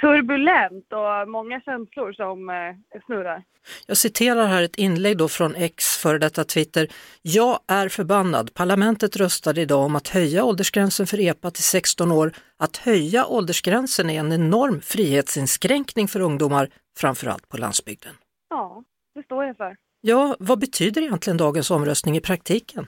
Turbulent 0.00 0.92
och 0.92 1.30
många 1.30 1.60
känslor 1.60 2.12
som 2.12 2.50
eh, 2.50 3.00
snurrar. 3.06 3.42
Jag 3.86 3.96
citerar 3.96 4.46
här 4.46 4.62
ett 4.62 4.76
inlägg 4.76 5.16
då 5.16 5.28
från 5.28 5.54
X 5.54 5.96
före 5.96 6.18
detta 6.18 6.44
Twitter. 6.44 6.88
Jag 7.22 7.58
är 7.68 7.88
förbannad. 7.88 8.54
Parlamentet 8.54 9.16
röstade 9.16 9.60
idag 9.60 9.84
om 9.84 9.96
att 9.96 10.08
höja 10.08 10.44
åldersgränsen 10.44 11.06
för 11.06 11.20
EPA 11.20 11.50
till 11.50 11.62
16 11.62 12.12
år. 12.12 12.32
Att 12.58 12.76
höja 12.76 13.26
åldersgränsen 13.26 14.10
är 14.10 14.20
en 14.20 14.32
enorm 14.32 14.80
frihetsinskränkning 14.80 16.08
för 16.08 16.20
ungdomar, 16.20 16.68
framförallt 16.98 17.48
på 17.48 17.56
landsbygden. 17.56 18.14
Ja, 18.50 18.84
det 19.18 19.24
står 19.24 19.44
jag 19.44 19.56
för. 19.56 19.76
Ja, 20.00 20.36
vad 20.38 20.60
betyder 20.60 21.02
egentligen 21.02 21.36
dagens 21.36 21.70
omröstning 21.70 22.16
i 22.16 22.20
praktiken? 22.20 22.86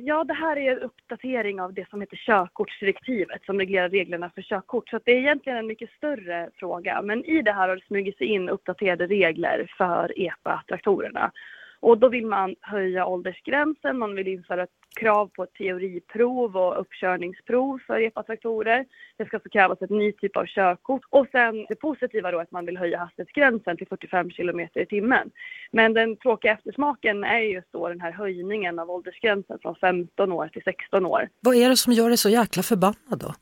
Ja, 0.00 0.24
det 0.24 0.34
här 0.34 0.56
är 0.56 0.72
en 0.72 0.82
uppdatering 0.82 1.60
av 1.60 1.74
det 1.74 1.88
som 1.90 2.00
heter 2.00 2.16
körkortsdirektivet 2.16 3.44
som 3.44 3.58
reglerar 3.58 3.88
reglerna 3.88 4.30
för 4.34 4.42
körkort. 4.42 4.88
Så 4.88 5.00
det 5.04 5.12
är 5.12 5.16
egentligen 5.16 5.58
en 5.58 5.66
mycket 5.66 5.90
större 5.90 6.50
fråga. 6.54 7.02
Men 7.02 7.24
i 7.24 7.42
det 7.42 7.52
här 7.52 7.68
har 7.68 7.76
det 7.76 7.86
smugit 7.86 8.18
sig 8.18 8.26
in 8.26 8.48
uppdaterade 8.48 9.06
regler 9.06 9.74
för 9.78 10.12
EPA-traktorerna. 10.16 11.32
Och 11.80 11.98
då 11.98 12.08
vill 12.08 12.26
man 12.26 12.54
höja 12.60 13.06
åldersgränsen, 13.06 13.98
man 13.98 14.14
vill 14.14 14.28
införa 14.28 14.62
ett 14.62 14.70
krav 14.96 15.30
på 15.36 15.42
ett 15.42 15.54
teoriprov 15.54 16.56
och 16.56 16.80
uppkörningsprov 16.80 17.78
för 17.86 18.00
EPA-traktorer. 18.00 18.86
Det 19.16 19.24
ska 19.24 19.36
alltså 19.36 19.48
krävas 19.48 19.82
ett 19.82 19.90
ny 19.90 20.12
typ 20.12 20.36
av 20.36 20.46
körkort. 20.46 21.02
Och 21.10 21.26
sen 21.32 21.66
det 21.68 21.74
positiva 21.74 22.30
då 22.30 22.38
är 22.38 22.42
att 22.42 22.50
man 22.50 22.66
vill 22.66 22.76
höja 22.76 22.98
hastighetsgränsen 22.98 23.76
till 23.76 23.86
45 23.86 24.30
km 24.30 24.60
i 24.60 24.86
timmen. 24.86 25.30
Men 25.72 25.94
den 25.94 26.16
tråkiga 26.16 26.52
eftersmaken 26.52 27.24
är 27.24 27.38
just 27.38 27.72
då 27.72 27.88
den 27.88 28.00
här 28.00 28.12
höjningen 28.12 28.78
av 28.78 28.90
åldersgränsen 28.90 29.58
från 29.62 29.74
15 29.74 30.32
år 30.32 30.48
till 30.48 30.62
16 30.62 31.06
år. 31.06 31.28
Vad 31.40 31.56
är 31.56 31.68
det 31.68 31.76
som 31.76 31.92
gör 31.92 32.08
dig 32.08 32.18
så 32.18 32.28
jäkla 32.28 32.62
förbannad 32.62 33.18
då? 33.20 33.34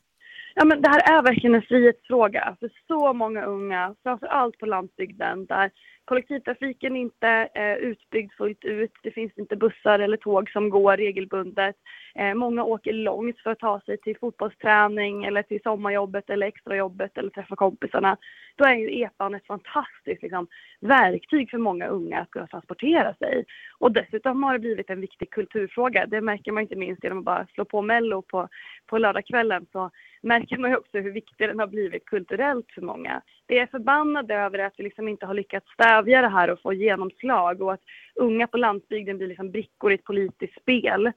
Ja, 0.55 0.65
men 0.65 0.81
det 0.81 0.89
här 0.89 1.17
är 1.17 1.21
verkligen 1.21 1.55
en 1.55 1.61
frihetsfråga 1.61 2.55
för 2.59 2.69
så 2.87 3.13
många 3.13 3.43
unga, 3.45 3.95
framför 4.03 4.27
allt 4.27 4.57
på 4.57 4.65
landsbygden 4.65 5.45
där 5.45 5.71
kollektivtrafiken 6.09 6.95
är 6.95 7.01
inte 7.01 7.49
eh, 7.53 7.73
utbyggd 7.73 8.33
fullt 8.33 8.65
ut. 8.65 8.91
Det 9.03 9.11
finns 9.11 9.37
inte 9.37 9.55
bussar 9.55 9.99
eller 9.99 10.17
tåg 10.17 10.49
som 10.49 10.69
går 10.69 10.97
regelbundet. 10.97 11.75
Eh, 12.15 12.33
många 12.33 12.63
åker 12.63 12.93
långt 12.93 13.39
för 13.39 13.51
att 13.51 13.59
ta 13.59 13.81
sig 13.81 13.97
till 13.97 14.17
fotbollsträning 14.17 15.23
eller 15.23 15.43
till 15.43 15.61
sommarjobbet 15.63 16.29
eller 16.29 16.47
extrajobbet 16.47 17.17
eller 17.17 17.29
träffa 17.29 17.55
kompisarna. 17.55 18.17
Då 18.55 18.65
är 18.65 18.75
ju 18.75 19.01
EPAN 19.01 19.35
ett 19.35 19.45
fantastiskt 19.45 20.21
liksom, 20.21 20.47
verktyg 20.79 21.49
för 21.49 21.57
många 21.57 21.87
unga 21.87 22.19
att 22.19 22.31
kunna 22.31 22.47
transportera 22.47 23.13
sig. 23.13 23.45
Och 23.79 23.91
dessutom 23.91 24.43
har 24.43 24.53
det 24.53 24.59
blivit 24.59 24.89
en 24.89 25.01
viktig 25.01 25.29
kulturfråga. 25.29 26.05
Det 26.05 26.21
märker 26.21 26.51
man 26.51 26.63
inte 26.63 26.75
minst 26.75 27.03
genom 27.03 27.19
att 27.19 27.25
bara 27.25 27.47
slå 27.53 27.65
på 27.65 27.81
Mello 27.81 28.21
på, 28.21 28.47
på 28.85 28.97
lördagskvällen 28.97 29.65
så 29.71 29.91
märker 30.21 30.57
man 30.57 30.71
ju 30.71 30.77
också 30.77 30.97
hur 30.97 31.11
viktig 31.11 31.47
den 31.47 31.59
har 31.59 31.67
blivit 31.67 32.05
kulturellt 32.05 32.71
för 32.71 32.81
många. 32.81 33.21
Det 33.45 33.59
är 33.59 33.67
förbannade 33.67 34.35
över 34.35 34.59
att 34.59 34.73
vi 34.77 34.83
liksom 34.83 35.07
inte 35.07 35.25
har 35.25 35.33
lyckats 35.33 35.71
stävja 35.73 36.21
det 36.21 36.27
här 36.27 36.49
och 36.49 36.61
få 36.61 36.73
genomslag 36.73 37.61
och 37.61 37.73
att 37.73 37.83
unga 38.19 38.47
på 38.47 38.57
landsbygden 38.57 39.17
blir 39.17 39.27
liksom 39.27 39.51
brickor 39.51 39.91
i 39.91 39.95
ett 39.95 40.03
politiskt 40.03 40.61
spel. 40.61 41.11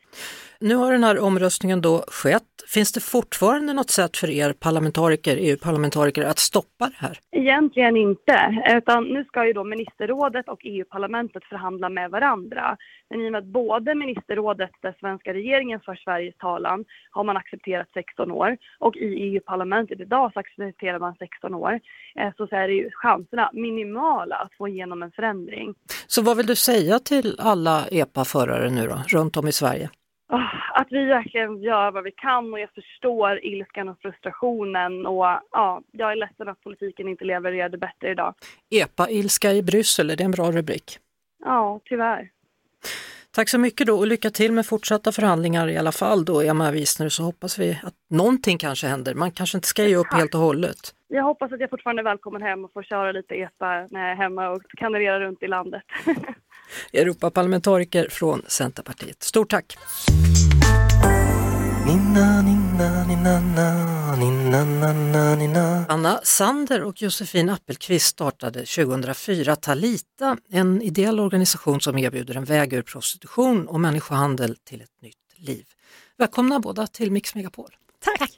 Nu 0.60 0.74
har 0.74 0.92
den 0.92 1.04
här 1.04 1.18
omröstningen 1.18 1.80
då 1.80 2.04
skett. 2.08 2.42
Finns 2.68 2.92
det 2.92 3.00
fortfarande 3.00 3.72
något 3.72 3.90
sätt 3.90 4.16
för 4.16 4.30
er 4.30 4.52
parlamentariker, 4.52 5.36
EU-parlamentariker 5.40 6.22
att 6.22 6.38
stoppa 6.38 6.86
det 6.86 6.96
här? 6.96 7.18
Egentligen 7.30 7.96
inte, 7.96 8.64
utan 8.68 9.04
nu 9.04 9.24
ska 9.24 9.46
ju 9.46 9.52
då 9.52 9.64
ministerrådet 9.64 10.48
och 10.48 10.60
EU-parlamentet 10.64 11.44
förhandla 11.44 11.88
med 11.88 12.10
varandra. 12.10 12.76
Men 13.10 13.20
i 13.20 13.28
och 13.28 13.32
med 13.32 13.38
att 13.38 13.44
både 13.44 13.94
ministerrådet, 13.94 14.70
där 14.80 14.94
svenska 15.00 15.34
regeringen 15.34 15.80
för 15.80 15.94
Sveriges 15.94 16.36
talan, 16.36 16.84
har 17.10 17.24
man 17.24 17.36
accepterat 17.36 17.88
16 17.94 18.30
år 18.30 18.56
och 18.78 18.96
i 18.96 19.06
EU-parlamentet 19.06 20.00
idag 20.00 20.32
så 20.32 20.40
accepterar 20.40 20.98
man 20.98 21.14
16 21.18 21.54
år, 21.54 21.80
eh, 22.14 22.32
så 22.36 22.48
är 22.50 22.68
det 22.68 22.74
ju 22.74 22.90
chanserna 22.92 23.50
minimala 23.52 24.36
att 24.36 24.54
få 24.58 24.68
igenom 24.68 25.02
en 25.02 25.12
förändring. 25.12 25.74
Så 26.14 26.22
vad 26.22 26.36
vill 26.36 26.46
du 26.46 26.56
säga 26.56 26.98
till 26.98 27.36
alla 27.38 27.86
EPA-förare 27.90 28.70
nu 28.70 28.86
då, 28.86 29.02
runt 29.08 29.36
om 29.36 29.48
i 29.48 29.52
Sverige? 29.52 29.90
Oh, 30.32 30.80
att 30.80 30.86
vi 30.90 31.04
verkligen 31.04 31.62
gör 31.62 31.90
vad 31.90 32.04
vi 32.04 32.10
kan 32.10 32.52
och 32.52 32.60
jag 32.60 32.70
förstår 32.74 33.44
ilskan 33.44 33.88
och 33.88 33.98
frustrationen 33.98 35.06
och 35.06 35.24
ja, 35.50 35.82
jag 35.92 36.12
är 36.12 36.16
ledsen 36.16 36.48
att 36.48 36.60
politiken 36.60 37.08
inte 37.08 37.24
levererade 37.24 37.78
bättre 37.78 38.10
idag. 38.10 38.34
EPA-ilska 38.70 39.52
i 39.52 39.62
Bryssel, 39.62 40.10
är 40.10 40.16
det 40.16 40.24
en 40.24 40.30
bra 40.30 40.52
rubrik? 40.52 40.98
Ja, 41.44 41.80
tyvärr. 41.84 42.30
Tack 43.34 43.48
så 43.48 43.58
mycket 43.58 43.86
då 43.86 43.98
och 43.98 44.06
lycka 44.06 44.30
till 44.30 44.52
med 44.52 44.66
fortsatta 44.66 45.12
förhandlingar 45.12 45.68
i 45.68 45.76
alla 45.76 45.92
fall 45.92 46.24
då, 46.24 46.40
Emma 46.40 46.70
Wiesner, 46.70 47.08
så 47.08 47.22
hoppas 47.22 47.58
vi 47.58 47.78
att 47.82 47.94
någonting 48.10 48.58
kanske 48.58 48.86
händer. 48.86 49.14
Man 49.14 49.30
kanske 49.30 49.58
inte 49.58 49.68
ska 49.68 49.84
ge 49.84 49.96
upp 49.96 50.12
helt 50.12 50.34
och 50.34 50.40
hållet. 50.40 50.94
Jag 51.08 51.22
hoppas 51.22 51.52
att 51.52 51.60
jag 51.60 51.70
fortfarande 51.70 52.02
är 52.02 52.04
välkommen 52.04 52.42
hem 52.42 52.64
och 52.64 52.72
får 52.72 52.82
köra 52.82 53.12
lite 53.12 53.34
EPA 53.34 53.86
när 53.90 54.00
jag 54.00 54.10
är 54.10 54.14
hemma 54.14 54.48
och 54.48 54.62
kandiderar 54.76 55.20
runt 55.20 55.42
i 55.42 55.46
landet. 55.46 55.82
Europaparlamentariker 56.92 58.08
från 58.10 58.42
Centerpartiet. 58.46 59.22
Stort 59.22 59.50
tack! 59.50 59.76
Anna 66.02 66.20
Sander 66.22 66.82
och 66.82 67.02
Josefin 67.02 67.48
Appelqvist 67.48 68.06
startade 68.06 68.66
2004 68.66 69.56
Talita, 69.56 70.36
en 70.50 70.82
ideell 70.82 71.20
organisation 71.20 71.80
som 71.80 71.98
erbjuder 71.98 72.36
en 72.36 72.44
väg 72.44 72.72
ur 72.72 72.82
prostitution 72.82 73.68
och 73.68 73.80
människohandel 73.80 74.56
till 74.64 74.80
ett 74.80 75.02
nytt 75.02 75.16
liv. 75.36 75.64
Välkomna 76.18 76.60
båda 76.60 76.86
till 76.86 77.12
Mix 77.12 77.34
Megapol. 77.34 77.76
Tack! 78.04 78.30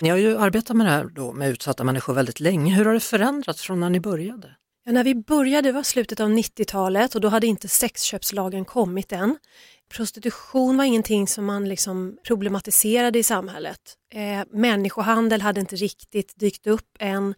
Ni 0.00 0.08
har 0.08 0.16
ju 0.16 0.38
arbetat 0.38 0.76
med 0.76 0.86
det 0.86 0.90
här 0.90 1.04
då, 1.04 1.32
med 1.32 1.50
utsatta 1.50 1.84
människor 1.84 2.14
väldigt 2.14 2.40
länge. 2.40 2.74
Hur 2.74 2.84
har 2.84 2.94
det 2.94 3.00
förändrats 3.00 3.62
från 3.62 3.80
när 3.80 3.90
ni 3.90 4.00
började? 4.00 4.56
Ja, 4.84 4.92
när 4.92 5.04
vi 5.04 5.14
började 5.14 5.72
var 5.72 5.82
slutet 5.82 6.20
av 6.20 6.28
90-talet 6.28 7.14
och 7.14 7.20
då 7.20 7.28
hade 7.28 7.46
inte 7.46 7.68
sexköpslagen 7.68 8.64
kommit 8.64 9.12
än. 9.12 9.38
Prostitution 9.88 10.76
var 10.76 10.84
ingenting 10.84 11.28
som 11.28 11.44
man 11.44 11.68
liksom 11.68 12.18
problematiserade 12.24 13.18
i 13.18 13.22
samhället. 13.22 13.80
Eh, 14.12 14.44
människohandel 14.50 15.42
hade 15.42 15.60
inte 15.60 15.76
riktigt 15.76 16.32
dykt 16.36 16.66
upp 16.66 16.96
än. 16.98 17.34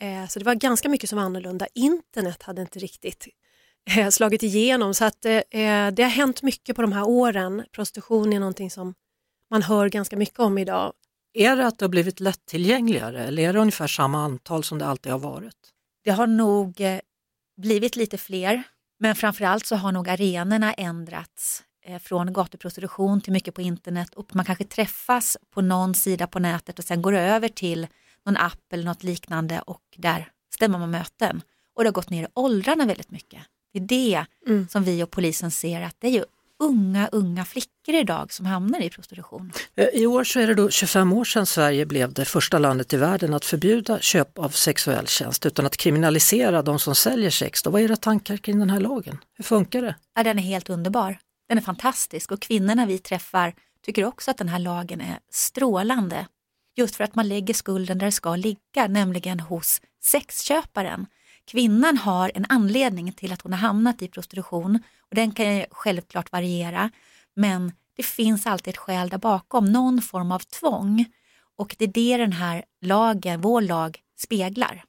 Eh, 0.00 0.26
så 0.28 0.38
det 0.38 0.44
var 0.44 0.54
ganska 0.54 0.88
mycket 0.88 1.08
som 1.10 1.16
var 1.16 1.24
annorlunda. 1.24 1.66
Internet 1.74 2.42
hade 2.42 2.62
inte 2.62 2.78
riktigt 2.78 3.26
eh, 3.96 4.08
slagit 4.08 4.42
igenom 4.42 4.94
så 4.94 5.04
att 5.04 5.24
eh, 5.24 5.40
det 5.92 6.02
har 6.02 6.08
hänt 6.08 6.42
mycket 6.42 6.76
på 6.76 6.82
de 6.82 6.92
här 6.92 7.08
åren. 7.08 7.64
Prostitution 7.72 8.32
är 8.32 8.40
någonting 8.40 8.70
som 8.70 8.94
man 9.50 9.62
hör 9.62 9.88
ganska 9.88 10.16
mycket 10.16 10.38
om 10.38 10.58
idag. 10.58 10.92
Är 11.34 11.56
det 11.56 11.66
att 11.66 11.78
det 11.78 11.84
har 11.84 11.90
blivit 11.90 12.20
lättillgängligare 12.20 13.24
eller 13.24 13.42
är 13.42 13.52
det 13.52 13.58
ungefär 13.58 13.86
samma 13.86 14.24
antal 14.24 14.64
som 14.64 14.78
det 14.78 14.86
alltid 14.86 15.12
har 15.12 15.18
varit? 15.18 15.70
Det 16.04 16.10
har 16.10 16.26
nog 16.26 16.80
eh, 16.80 17.00
blivit 17.56 17.96
lite 17.96 18.18
fler, 18.18 18.62
men 19.00 19.14
framförallt 19.14 19.66
så 19.66 19.76
har 19.76 19.92
nog 19.92 20.08
arenorna 20.08 20.72
ändrats 20.72 21.62
eh, 21.62 21.64
från 22.02 22.32
gatuprostitution 22.32 23.20
till 23.20 23.32
mycket 23.32 23.54
på 23.54 23.62
internet 23.62 24.14
och 24.14 24.36
man 24.36 24.44
kanske 24.44 24.64
träffas 24.64 25.36
på 25.50 25.60
någon 25.60 25.94
sida 25.94 26.26
på 26.26 26.38
nätet 26.38 26.78
och 26.78 26.84
sen 26.84 27.02
går 27.02 27.12
över 27.12 27.48
till 27.48 27.86
någon 28.26 28.36
app 28.36 28.72
eller 28.72 28.84
något 28.84 29.02
liknande 29.02 29.60
och 29.60 29.82
där 29.96 30.28
stämmer 30.54 30.78
man 30.78 30.90
möten. 30.90 31.42
Och 31.74 31.82
det 31.82 31.88
har 31.88 31.92
gått 31.94 32.10
ner 32.10 32.24
i 32.24 32.26
åldrarna 32.34 32.86
väldigt 32.86 33.10
mycket. 33.10 33.42
Det 33.72 33.78
är 33.78 33.86
det 33.86 34.26
mm. 34.46 34.68
som 34.68 34.84
vi 34.84 35.02
och 35.02 35.10
polisen 35.10 35.50
ser 35.50 35.82
att 35.82 35.96
det 35.98 36.06
är 36.06 36.12
ju 36.12 36.24
unga, 36.58 37.08
unga 37.12 37.44
flickor 37.44 37.94
idag 37.94 38.32
som 38.32 38.46
hamnar 38.46 38.80
i 38.80 38.90
prostitution. 38.90 39.52
Eh, 39.74 39.86
I 39.86 40.06
år 40.06 40.24
så 40.24 40.40
är 40.40 40.46
det 40.46 40.54
då 40.54 40.70
25 40.70 41.12
år 41.12 41.24
sedan 41.24 41.46
Sverige 41.46 41.86
blev 41.86 42.12
det 42.12 42.24
första 42.24 42.58
landet 42.58 42.92
i 42.92 42.96
världen 42.96 43.34
att 43.34 43.44
förbjuda 43.44 43.98
köp 43.98 44.38
av 44.38 44.48
sexuell 44.48 45.06
tjänst 45.06 45.46
utan 45.46 45.66
att 45.66 45.76
kriminalisera 45.76 46.62
de 46.62 46.78
som 46.78 46.94
säljer 46.94 47.30
sex. 47.30 47.62
Då, 47.62 47.70
vad 47.70 47.80
är 47.80 47.84
era 47.84 47.96
tankar 47.96 48.36
kring 48.36 48.58
den 48.58 48.70
här 48.70 48.80
lagen? 48.80 49.18
Hur 49.36 49.44
funkar 49.44 49.82
det? 49.82 49.94
Ja, 50.14 50.22
den 50.22 50.38
är 50.38 50.42
helt 50.42 50.70
underbar. 50.70 51.18
Den 51.48 51.58
är 51.58 51.62
fantastisk 51.62 52.32
och 52.32 52.42
kvinnorna 52.42 52.86
vi 52.86 52.98
träffar 52.98 53.54
tycker 53.82 54.04
också 54.04 54.30
att 54.30 54.38
den 54.38 54.48
här 54.48 54.58
lagen 54.58 55.00
är 55.00 55.18
strålande. 55.30 56.26
Just 56.76 56.96
för 56.96 57.04
att 57.04 57.14
man 57.14 57.28
lägger 57.28 57.54
skulden 57.54 57.98
där 57.98 58.06
det 58.06 58.12
ska 58.12 58.36
ligga, 58.36 58.86
nämligen 58.88 59.40
hos 59.40 59.80
sexköparen. 60.02 61.06
Kvinnan 61.46 61.96
har 61.96 62.32
en 62.34 62.46
anledning 62.48 63.12
till 63.12 63.32
att 63.32 63.42
hon 63.42 63.52
har 63.52 63.60
hamnat 63.60 64.02
i 64.02 64.08
prostitution 64.08 64.82
och 64.98 65.14
den 65.14 65.32
kan 65.32 65.56
ju 65.56 65.64
självklart 65.70 66.32
variera 66.32 66.90
men 67.34 67.72
det 67.96 68.02
finns 68.02 68.46
alltid 68.46 68.70
ett 68.70 68.78
skäl 68.78 69.08
där 69.08 69.18
bakom, 69.18 69.72
någon 69.72 70.02
form 70.02 70.32
av 70.32 70.38
tvång 70.38 71.04
och 71.56 71.76
det 71.78 71.84
är 71.84 71.88
det 71.88 72.16
den 72.16 72.32
här 72.32 72.64
lagen, 72.80 73.40
vår 73.40 73.60
lag, 73.60 73.98
speglar. 74.16 74.84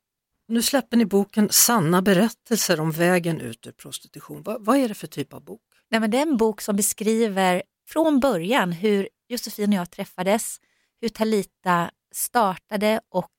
Nu 0.48 0.62
släpper 0.62 0.98
ni 0.98 1.06
boken 1.06 1.50
Sanna 1.52 2.02
berättelser 2.02 2.80
om 2.80 2.92
vägen 2.92 3.42
ut 3.42 3.68
ur 3.68 3.72
prostitution. 3.72 4.44
Vad, 4.44 4.66
vad 4.66 4.78
är 4.78 4.88
det 4.88 4.94
för 4.94 5.08
typ 5.08 5.34
av 5.34 5.44
bok? 5.44 5.62
Nej, 5.92 6.02
men 6.02 6.12
det 6.12 6.18
är 6.18 6.22
en 6.22 6.38
bok 6.38 6.62
som 6.62 6.76
beskriver 6.76 7.64
från 7.88 8.20
början 8.20 8.72
hur 8.72 9.10
Josefin 9.28 9.70
och 9.70 9.76
jag 9.76 9.92
träffades, 9.92 10.60
hur 11.02 11.10
Talita 11.10 11.92
startade 12.12 13.02
och 13.10 13.32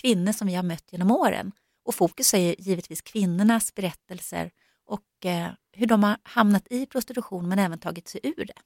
kvinnor 0.00 0.32
som 0.32 0.46
vi 0.46 0.54
har 0.54 0.62
mött 0.62 0.92
genom 0.92 1.10
åren. 1.10 1.52
Och 1.84 1.94
fokus 1.94 2.34
är 2.34 2.60
givetvis 2.60 3.02
kvinnornas 3.02 3.74
berättelser 3.74 4.50
och 4.86 5.26
eh, 5.26 5.48
hur 5.72 5.86
de 5.86 6.02
har 6.02 6.16
hamnat 6.22 6.66
i 6.70 6.86
prostitution 6.86 7.48
men 7.48 7.58
även 7.58 7.78
tagit 7.78 8.08
sig 8.08 8.20
ur 8.22 8.44
det. 8.44 8.58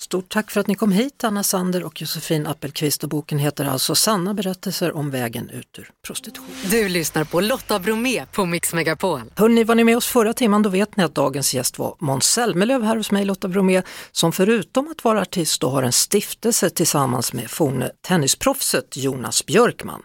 Stort 0.00 0.28
tack 0.28 0.50
för 0.50 0.60
att 0.60 0.66
ni 0.66 0.74
kom 0.74 0.92
hit 0.92 1.24
Anna 1.24 1.42
Sander 1.42 1.84
och 1.84 2.00
Josefin 2.00 2.46
Appelqvist 2.46 3.02
och 3.02 3.08
boken 3.08 3.38
heter 3.38 3.64
alltså 3.64 3.94
Sanna 3.94 4.34
berättelser 4.34 4.96
om 4.96 5.10
vägen 5.10 5.50
ut 5.50 5.78
ur 5.78 5.90
prostitution. 6.06 6.54
Du 6.70 6.88
lyssnar 6.88 7.24
på 7.24 7.40
Lotta 7.40 7.78
Bromé 7.78 8.26
på 8.26 8.44
Mix 8.44 8.74
Megapol. 8.74 9.22
Hörrni, 9.36 9.64
var 9.64 9.74
ni 9.74 9.84
med 9.84 9.96
oss 9.96 10.06
förra 10.06 10.32
timmen 10.32 10.62
då 10.62 10.70
vet 10.70 10.96
ni 10.96 11.04
att 11.04 11.14
dagens 11.14 11.54
gäst 11.54 11.78
var 11.78 11.96
Måns 11.98 12.24
Zelmerlöw 12.24 12.86
här 12.86 12.96
hos 12.96 13.10
mig, 13.10 13.24
Lotta 13.24 13.48
Bromé, 13.48 13.82
som 14.12 14.32
förutom 14.32 14.88
att 14.88 15.04
vara 15.04 15.20
artist 15.20 15.60
då 15.60 15.68
har 15.68 15.82
en 15.82 15.92
stiftelse 15.92 16.70
tillsammans 16.70 17.32
med 17.32 17.50
forne 17.50 17.90
tennisproffset 18.08 18.96
Jonas 18.96 19.46
Björkman. 19.46 20.02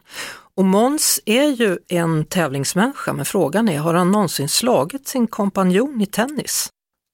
Och 0.56 0.66
Måns 0.66 1.20
är 1.26 1.48
ju 1.48 1.78
en 1.88 2.26
tävlingsmänniska, 2.26 3.14
men 3.14 3.26
frågan 3.26 3.70
är, 3.70 3.80
har 3.80 3.94
han 3.94 4.12
någonsin 4.12 4.50
slagit 4.50 5.08
sin 5.08 5.28
kompanjon 5.28 6.02
i 6.02 6.06
tennis? 6.06 6.70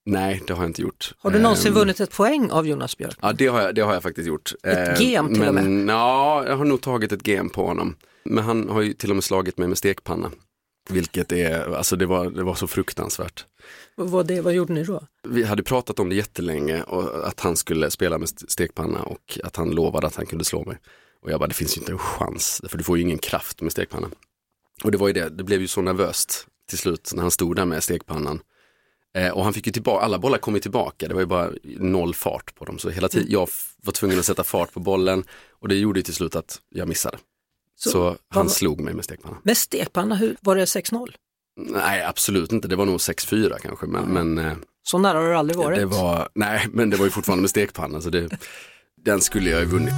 Nej, 0.06 0.44
det 0.48 0.54
har 0.54 0.64
jag 0.64 0.70
inte 0.70 0.82
gjort. 0.82 1.14
Har 1.18 1.32
du 1.32 1.40
någonsin 1.40 1.68
Ehm, 1.68 1.74
vunnit 1.74 2.00
ett 2.00 2.12
poäng 2.12 2.52
av 2.52 2.68
Jonas 2.68 2.98
Björkman? 2.98 3.30
Ja, 3.30 3.34
det 3.38 3.48
har 3.48 3.62
jag, 3.62 3.76
det 3.76 3.82
har 3.82 3.94
jag 3.94 4.04
faktiskt 4.04 4.28
gjort. 4.28 4.52
Ett 4.64 5.00
Eh, 5.02 5.06
gem 5.08 5.34
till 5.34 5.48
och 5.48 5.54
men, 5.54 5.88
Ja, 5.88 6.44
jag 6.48 6.58
har 6.58 6.66
nog 6.66 6.82
tagit 6.82 7.12
ett 7.12 7.28
gem 7.28 7.50
på 7.50 7.66
honom. 7.66 7.96
Men 8.24 8.44
han 8.44 8.70
har 8.70 8.82
ju 8.82 8.94
till 8.94 9.10
och 9.10 9.16
med 9.16 9.24
slagit 9.24 9.58
mig 9.58 9.68
med 9.68 9.78
stekpanna. 9.78 10.32
Vilket 10.90 11.32
är, 11.32 11.76
alltså 11.76 11.96
det 11.96 12.06
var, 12.06 12.30
det 12.30 12.44
var 12.44 12.56
så 12.56 12.68
fruktansvärt. 12.68 13.46
Vad, 13.96 14.28
det, 14.28 14.42
vad 14.42 14.54
gjorde 14.54 14.74
ni 14.74 14.84
då? 14.84 15.04
Vi 15.28 15.44
hade 15.44 15.64
pratat 15.64 16.00
om 16.00 16.10
det 16.10 16.16
jättelänge 16.16 16.84
och 16.84 17.28
att 17.28 17.40
han 17.40 17.56
skulle 17.56 17.92
spela 17.92 18.18
med 18.18 18.30
stekpanna 18.30 19.04
och 19.04 19.40
att 19.44 19.56
han 19.56 19.72
lovade 19.72 20.08
att 20.08 20.16
han 20.16 20.26
kunde 20.26 20.46
slå 20.46 20.64
mig. 20.66 20.78
Och 21.22 21.32
jag 21.32 21.40
bara, 21.40 21.48
det 21.48 21.54
finns 21.54 21.78
ju 21.78 21.80
inte 21.80 21.92
en 21.92 21.98
chans, 21.98 22.62
för 22.68 22.78
du 22.78 22.84
får 22.84 22.98
ju 22.98 23.04
ingen 23.04 23.18
kraft 23.18 23.62
med 23.62 23.72
stekpannan. 23.72 24.12
Och 24.84 24.92
det 24.92 24.98
var 24.98 25.08
ju 25.08 25.14
det, 25.14 25.30
det 25.30 25.44
blev 25.44 25.62
ju 25.62 25.68
så 25.68 25.82
nervöst 25.82 26.48
till 26.70 26.78
slut 26.78 27.12
när 27.16 27.22
han 27.22 27.32
stod 27.32 27.56
där 27.56 27.66
med 27.66 27.84
stekpannan. 27.84 28.40
Eh, 29.18 29.30
och 29.30 29.44
han 29.44 29.54
fick 29.54 29.66
ju 29.68 29.72
tillbaka, 29.74 30.06
alla 30.06 30.20
bollar 30.20 30.38
kom 30.38 30.54
ju 30.54 30.60
tillbaka, 30.60 31.08
det 31.08 31.14
var 31.14 31.22
ju 31.22 31.28
bara 31.28 31.50
noll 31.64 32.14
fart 32.16 32.56
på 32.56 32.66
dem. 32.66 32.80
Så 32.80 32.90
hela 32.90 33.10
tiden, 33.10 33.28
jag 33.32 33.44
f- 33.50 33.74
var 33.84 33.94
tvungen 33.94 34.20
att 34.20 34.26
sätta 34.26 34.44
fart 34.44 34.74
på 34.74 34.80
bollen 34.80 35.24
och 35.62 35.68
det 35.68 35.76
gjorde 35.76 36.00
ju 36.00 36.04
till 36.04 36.14
slut 36.14 36.36
att 36.36 36.60
jag 36.70 36.88
missade. 36.88 37.18
Så, 37.76 37.90
Så, 37.90 38.08
han 38.30 38.46
vad- 38.46 38.52
slog 38.52 38.82
mig 38.82 38.94
med 38.94 39.06
stekpannan. 39.06 39.40
Med 39.44 39.58
stekpanna, 39.58 40.16
hur, 40.16 40.36
var 40.42 40.56
det 40.56 40.66
6-0? 40.66 41.08
Nej, 41.62 42.04
absolut 42.04 42.52
inte, 42.52 42.68
det 42.68 42.76
var 42.76 42.86
nog 42.86 42.98
6-4 42.98 43.58
kanske, 43.62 43.86
men, 43.86 44.04
men 44.06 44.38
eh, 44.38 44.54
Så 44.84 44.98
nära 44.98 45.18
har 45.18 45.30
det 45.30 45.38
aldrig 45.38 45.58
varit. 45.58 45.80
det 45.80 45.86
var, 45.86 46.30
nej, 46.36 46.68
men 46.72 46.90
det 46.90 46.98
var 46.98 47.06
ju 47.06 47.12
fortfarande 47.12 47.42
med 47.42 47.50
stekpanna, 47.50 48.02
så 48.02 48.10
det, 48.10 48.30
den 49.06 49.22
skulle 49.22 49.50
jag 49.50 49.60
ju 49.60 49.66
vunnit. 49.66 49.94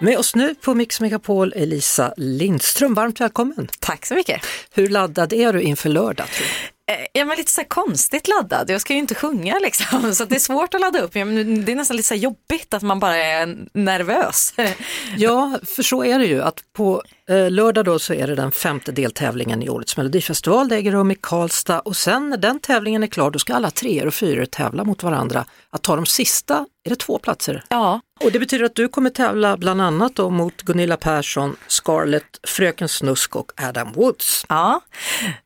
Med 0.00 0.18
oss 0.18 0.34
nu 0.34 0.54
på 0.54 0.74
Mix 0.74 1.00
Megapol 1.00 1.52
Elisa 1.56 2.14
Lindström, 2.16 2.94
varmt 2.94 3.20
välkommen. 3.20 3.68
Tack 3.80 4.06
så 4.06 4.14
mycket. 4.14 4.40
Hur 4.70 4.88
laddad 4.88 5.32
är 5.32 5.52
du 5.52 5.62
inför 5.62 5.88
lördag? 5.88 6.26
Tror 6.28 6.46
du? 6.46 6.75
Eh, 6.88 7.00
ja, 7.00 7.06
Jag 7.12 7.32
är 7.32 7.36
lite 7.36 7.52
så 7.52 7.60
här 7.60 7.68
konstigt 7.68 8.28
laddad, 8.28 8.70
jag 8.70 8.80
ska 8.80 8.92
ju 8.92 8.98
inte 8.98 9.14
sjunga 9.14 9.58
liksom, 9.58 10.14
så 10.14 10.22
att 10.22 10.28
det 10.28 10.34
är 10.34 10.40
svårt 10.40 10.74
att 10.74 10.80
ladda 10.80 11.00
upp. 11.00 11.12
Det 11.12 11.20
är 11.20 11.74
nästan 11.74 11.96
lite 11.96 12.08
så 12.08 12.14
här 12.14 12.20
jobbigt 12.20 12.74
att 12.74 12.82
man 12.82 13.00
bara 13.00 13.16
är 13.16 13.58
nervös. 13.72 14.54
Ja, 15.16 15.58
för 15.64 15.82
så 15.82 16.04
är 16.04 16.18
det 16.18 16.26
ju 16.26 16.42
att 16.42 16.62
på 16.72 17.02
eh, 17.28 17.50
lördag 17.50 17.84
då 17.84 17.98
så 17.98 18.14
är 18.14 18.26
det 18.26 18.34
den 18.34 18.52
femte 18.52 18.92
deltävlingen 18.92 19.62
i 19.62 19.68
årets 19.68 19.96
melodifestival. 19.96 20.68
Det 20.68 20.76
äger 20.76 20.92
rum 20.92 21.10
i 21.10 21.14
Karlstad 21.14 21.80
och 21.80 21.96
sen 21.96 22.30
när 22.30 22.36
den 22.36 22.60
tävlingen 22.60 23.02
är 23.02 23.06
klar 23.06 23.30
då 23.30 23.38
ska 23.38 23.54
alla 23.54 23.70
treor 23.70 24.06
och 24.06 24.14
fyror 24.14 24.44
tävla 24.44 24.84
mot 24.84 25.02
varandra. 25.02 25.44
Att 25.70 25.82
ta 25.82 25.96
de 25.96 26.06
sista, 26.06 26.66
är 26.86 26.90
det 26.90 26.96
två 26.96 27.18
platser? 27.18 27.64
Ja. 27.68 28.00
Och 28.20 28.32
det 28.32 28.38
betyder 28.38 28.64
att 28.64 28.74
du 28.74 28.88
kommer 28.88 29.10
tävla 29.10 29.56
bland 29.56 29.82
annat 29.82 30.14
då 30.14 30.30
mot 30.30 30.62
Gunilla 30.62 30.96
Persson, 30.96 31.56
Scarlett, 31.66 32.40
Fröken 32.42 32.88
Snusk 32.88 33.36
och 33.36 33.52
Adam 33.62 33.92
Woods. 33.92 34.46
Ja, 34.48 34.80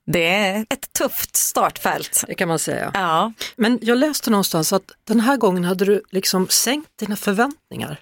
det 0.06 0.26
är 0.26 0.66
ett 0.68 0.92
tufft 0.92 1.36
startfält. 1.36 2.24
Det 2.26 2.34
kan 2.34 2.48
man 2.48 2.58
säga. 2.58 2.90
Ja. 2.94 3.32
Men 3.56 3.78
jag 3.82 3.98
läste 3.98 4.30
någonstans 4.30 4.72
att 4.72 4.92
den 5.04 5.20
här 5.20 5.36
gången 5.36 5.64
hade 5.64 5.84
du 5.84 6.02
liksom 6.10 6.48
sänkt 6.48 6.88
dina 6.98 7.16
förväntningar. 7.16 8.00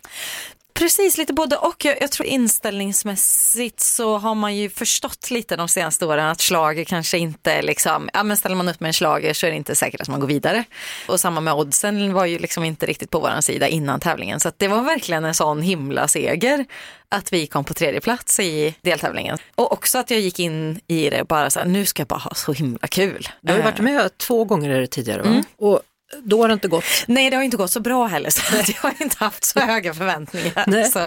Precis, 0.79 1.19
lite 1.19 1.33
både 1.33 1.57
och. 1.57 1.85
Jag, 1.85 1.97
jag 2.01 2.11
tror 2.11 2.27
inställningsmässigt 2.27 3.81
så 3.81 4.19
har 4.19 4.35
man 4.35 4.57
ju 4.57 4.71
förstått 4.71 5.31
lite 5.31 5.57
de 5.57 5.69
senaste 5.69 6.07
åren 6.07 6.27
att 6.27 6.41
slager 6.41 6.85
kanske 6.85 7.19
inte 7.19 7.63
liksom, 7.63 8.11
ja 8.13 8.23
men 8.23 8.37
ställer 8.37 8.57
man 8.57 8.69
upp 8.69 8.81
med 8.81 8.89
en 8.89 8.95
slager 8.95 9.35
så 9.35 9.47
är 9.47 9.51
det 9.51 9.57
inte 9.57 9.75
säkert 9.75 10.01
att 10.01 10.09
man 10.09 10.21
går 10.21 10.27
vidare. 10.27 10.65
Och 11.09 11.21
samma 11.21 11.41
med 11.41 11.55
oddsen 11.55 12.13
var 12.13 12.27
ju 12.27 12.39
liksom 12.39 12.65
inte 12.65 12.87
riktigt 12.87 13.11
på 13.11 13.21
vår 13.21 13.41
sida 13.41 13.69
innan 13.69 14.01
tävlingen. 14.01 14.41
Så 14.41 14.49
att 14.49 14.59
det 14.59 14.69
var 14.69 14.83
verkligen 14.83 15.25
en 15.25 15.35
sån 15.35 15.63
himla 15.63 16.09
seger 16.09 16.65
att 17.09 17.33
vi 17.33 17.47
kom 17.47 17.65
på 17.65 17.75
tredje 17.75 18.01
plats 18.01 18.41
i 18.41 18.75
deltävlingen. 18.81 19.39
Och 19.55 19.73
också 19.73 19.99
att 19.99 20.11
jag 20.11 20.21
gick 20.21 20.39
in 20.39 20.81
i 20.87 21.11
det 21.11 21.29
bara 21.29 21.51
så 21.51 21.59
här, 21.59 21.67
nu 21.67 21.87
ska 21.87 22.01
jag 22.01 22.09
bara 22.09 22.21
ha 22.21 22.35
så 22.35 22.53
himla 22.53 22.87
kul. 22.89 23.29
Du 23.41 23.53
har 23.53 23.59
ju 23.59 23.65
varit 23.65 23.79
med 23.79 24.19
två 24.19 24.45
gånger 24.45 24.87
tidigare 24.87 25.23
va? 25.23 25.43
Och 25.57 25.83
då 26.23 26.41
har 26.43 26.49
det 26.49 26.55
inte 26.55 26.69
gått. 26.69 26.85
Nej, 27.07 27.31
det 27.31 27.37
har 27.37 27.43
inte 27.43 27.57
gått 27.57 27.71
så 27.71 27.81
bra 27.81 28.07
heller 28.07 28.31
så 28.31 28.43
jag 28.57 28.83
har 28.83 28.95
inte 29.03 29.17
haft 29.19 29.45
så 29.45 29.61
höga 29.61 29.95
förväntningar. 29.95 30.65
Nej. 30.67 30.85
Så. 30.85 31.07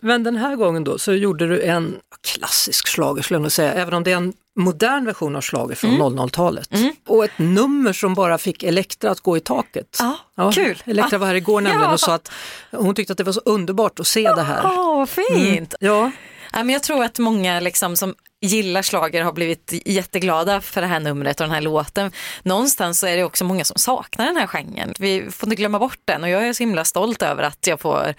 Men 0.00 0.22
den 0.22 0.36
här 0.36 0.56
gången 0.56 0.84
då 0.84 0.98
så 0.98 1.12
gjorde 1.12 1.48
du 1.48 1.62
en 1.62 1.94
klassisk 2.26 2.88
schlager 2.88 3.22
skulle 3.22 3.36
jag 3.36 3.42
nog 3.42 3.52
säga, 3.52 3.72
även 3.72 3.94
om 3.94 4.02
det 4.04 4.12
är 4.12 4.16
en 4.16 4.32
modern 4.56 5.04
version 5.04 5.36
av 5.36 5.42
schlager 5.42 5.74
från 5.74 5.90
00-talet. 5.90 6.68
Och 7.06 7.24
ett 7.24 7.38
nummer 7.38 7.92
som 7.92 8.14
bara 8.14 8.38
fick 8.38 8.62
Elektra 8.62 9.10
att 9.10 9.20
gå 9.20 9.36
i 9.36 9.40
taket. 9.40 9.98
Ja, 10.34 10.52
kul. 10.52 10.82
Elektra 10.86 11.18
var 11.18 11.26
här 11.26 11.34
igår 11.34 11.60
nämligen 11.60 11.82
Ja. 11.82 11.92
och 11.92 12.00
sa 12.00 12.14
att 12.14 12.30
hon 12.70 12.94
tyckte 12.94 13.12
att 13.12 13.16
det 13.18 13.24
var 13.24 13.32
så 13.32 13.42
underbart 13.44 14.00
att 14.00 14.06
se 14.06 14.32
det 14.32 14.42
här. 14.42 14.60
Åh, 14.64 14.96
vad 14.98 15.08
fint. 15.08 15.74
Ja, 15.80 16.10
Ja, 16.52 16.58
men 16.64 16.68
jag 16.70 16.82
tror 16.82 17.04
att 17.04 17.18
många 17.18 17.60
liksom 17.60 17.96
som 17.96 18.14
gillar 18.46 18.82
slager 18.82 19.22
har 19.22 19.32
blivit 19.32 19.72
jätteglada 19.86 20.60
för 20.60 20.80
det 20.80 20.86
här 20.86 21.00
numret 21.00 21.40
och 21.40 21.46
den 21.46 21.54
här 21.54 21.60
låten. 21.60 22.12
Någonstans 22.42 22.98
så 23.00 23.06
är 23.06 23.16
det 23.16 23.24
också 23.24 23.44
många 23.44 23.64
som 23.64 23.76
saknar 23.78 24.26
den 24.26 24.36
här 24.36 24.46
genren. 24.46 24.94
Vi 24.98 25.30
får 25.30 25.46
inte 25.46 25.56
glömma 25.56 25.78
bort 25.78 25.98
den 26.04 26.22
och 26.22 26.28
jag 26.28 26.48
är 26.48 26.52
så 26.52 26.62
himla 26.62 26.84
stolt 26.84 27.22
över 27.22 27.42
att 27.42 27.66
jag 27.66 27.80
får 27.80 28.14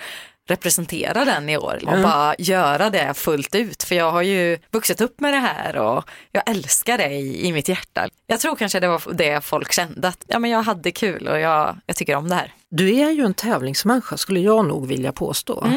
representera 0.49 1.25
den 1.25 1.49
i 1.49 1.57
år 1.57 1.79
och 1.85 1.97
Ja. 1.97 2.03
bara 2.03 2.35
göra 2.37 2.89
det 2.89 3.13
fullt 3.13 3.55
ut. 3.55 3.83
För 3.83 3.95
jag 3.95 4.11
har 4.11 4.21
ju 4.21 4.57
vuxit 4.71 5.01
upp 5.01 5.19
med 5.19 5.33
det 5.33 5.39
här 5.39 5.75
och 5.77 6.03
jag 6.31 6.49
älskar 6.49 6.97
det 6.97 7.09
i, 7.09 7.47
i 7.47 7.53
mitt 7.53 7.67
hjärta. 7.69 8.07
Jag 8.27 8.39
tror 8.39 8.55
kanske 8.55 8.79
det 8.79 8.87
var 8.87 9.01
det 9.13 9.41
folk 9.45 9.73
kände 9.73 10.07
att 10.07 10.23
ja, 10.27 10.39
men 10.39 10.51
jag 10.51 10.63
hade 10.63 10.91
kul 10.91 11.27
och 11.27 11.39
jag, 11.39 11.77
jag 11.85 11.95
tycker 11.95 12.15
om 12.15 12.29
det 12.29 12.35
här. 12.35 12.53
Du 12.75 12.95
är 12.99 13.11
ju 13.11 13.25
en 13.25 13.33
tävlingsmänniska 13.33 14.17
skulle 14.17 14.39
jag 14.39 14.65
nog 14.65 14.87
vilja 14.87 15.11
påstå. 15.11 15.67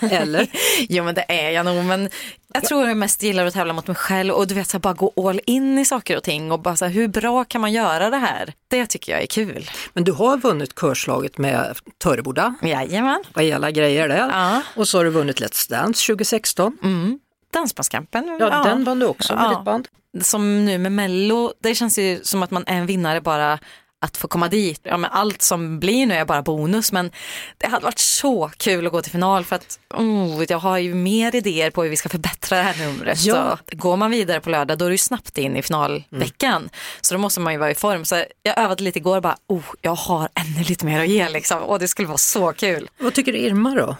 Eller? 0.00 0.48
Jo 0.88 1.04
men 1.04 1.14
det 1.14 1.24
är 1.28 1.50
jag 1.50 1.66
nog 1.66 1.84
men 1.84 2.08
jag 2.54 2.64
tror 2.64 2.88
jag 2.88 2.96
mest 2.96 3.22
gillar 3.22 3.46
att 3.46 3.54
tävla 3.54 3.72
mot 3.72 3.86
mig 3.86 3.96
själv 3.96 4.34
och 4.34 4.46
du 4.46 4.54
vet 4.54 4.68
så 4.68 4.74
här, 4.76 4.80
bara 4.80 4.94
gå 4.94 5.12
all 5.28 5.40
in 5.46 5.78
i 5.78 5.84
saker 5.84 6.16
och 6.16 6.22
ting 6.22 6.52
och 6.52 6.60
bara 6.60 6.76
så 6.76 6.84
här, 6.84 6.92
hur 6.92 7.08
bra 7.08 7.44
kan 7.44 7.60
man 7.60 7.72
göra 7.72 8.10
det 8.10 8.16
här? 8.16 8.52
Det 8.68 8.86
tycker 8.86 9.12
jag 9.12 9.22
är 9.22 9.26
kul. 9.26 9.70
Men 9.92 10.04
du 10.04 10.12
har 10.12 10.36
vunnit 10.36 10.74
körslaget 10.74 11.38
med 11.38 11.78
Töreboda. 12.02 12.54
Jajamän. 12.62 13.24
Vad 13.34 13.44
hela 13.44 13.70
grejer 13.70 14.08
där. 14.08 14.16
Ja. 14.32 14.62
Och 14.76 14.88
så 14.88 14.98
har 14.98 15.04
du 15.04 15.10
vunnit 15.10 15.40
Let's 15.40 15.70
Dance 15.70 16.06
2016. 16.06 16.78
Mm. 16.82 17.18
Dansbandskampen. 17.52 18.36
Ja, 18.40 18.62
den 18.64 18.84
vann 18.84 18.98
du 18.98 19.06
också 19.06 19.34
med 19.34 19.44
Ja. 19.44 19.48
ditt 19.56 19.64
band. 19.64 19.88
Som 20.20 20.64
nu 20.64 20.78
med 20.78 20.92
Mello, 20.92 21.52
det 21.62 21.74
känns 21.74 21.98
ju 21.98 22.20
som 22.22 22.42
att 22.42 22.50
man 22.50 22.64
är 22.66 22.76
en 22.76 22.86
vinnare 22.86 23.20
bara 23.20 23.58
att 24.04 24.16
få 24.16 24.28
komma 24.28 24.48
dit. 24.48 24.80
Ja, 24.82 24.96
men 24.96 25.10
allt 25.10 25.42
som 25.42 25.80
blir 25.80 26.06
nu 26.06 26.14
är 26.14 26.24
bara 26.24 26.42
bonus 26.42 26.92
men 26.92 27.10
det 27.58 27.66
hade 27.66 27.84
varit 27.84 27.98
så 27.98 28.50
kul 28.56 28.86
att 28.86 28.92
gå 28.92 29.02
till 29.02 29.12
final 29.12 29.44
för 29.44 29.56
att 29.56 29.78
oh, 29.94 30.44
jag 30.48 30.58
har 30.58 30.78
ju 30.78 30.94
mer 30.94 31.36
idéer 31.36 31.70
på 31.70 31.82
hur 31.82 31.90
vi 31.90 31.96
ska 31.96 32.08
förbättra 32.08 32.56
det 32.58 32.62
här 32.62 32.86
numret. 32.86 33.24
Ja. 33.24 33.58
Så 33.70 33.76
går 33.76 33.96
man 33.96 34.10
vidare 34.10 34.40
på 34.40 34.50
lördag 34.50 34.78
då 34.78 34.84
är 34.84 34.88
det 34.88 34.94
ju 34.94 34.98
snabbt 34.98 35.38
in 35.38 35.56
i 35.56 35.62
finalveckan. 35.62 36.70
Så 37.00 37.14
då 37.14 37.20
måste 37.20 37.40
man 37.40 37.52
ju 37.52 37.58
vara 37.58 37.70
i 37.70 37.74
form. 37.74 38.04
Så 38.04 38.24
jag 38.42 38.58
övade 38.58 38.84
lite 38.84 38.98
igår 38.98 39.20
bara, 39.20 39.36
oh, 39.48 39.64
jag 39.80 39.94
har 39.94 40.28
ännu 40.34 40.64
lite 40.64 40.86
mer 40.86 41.00
att 41.00 41.08
ge 41.08 41.28
liksom. 41.28 41.62
Och 41.62 41.78
det 41.78 41.88
skulle 41.88 42.08
vara 42.08 42.18
så 42.18 42.52
kul. 42.52 42.90
Vad 42.98 43.14
tycker 43.14 43.36
Irma 43.36 43.74
då? 43.74 43.96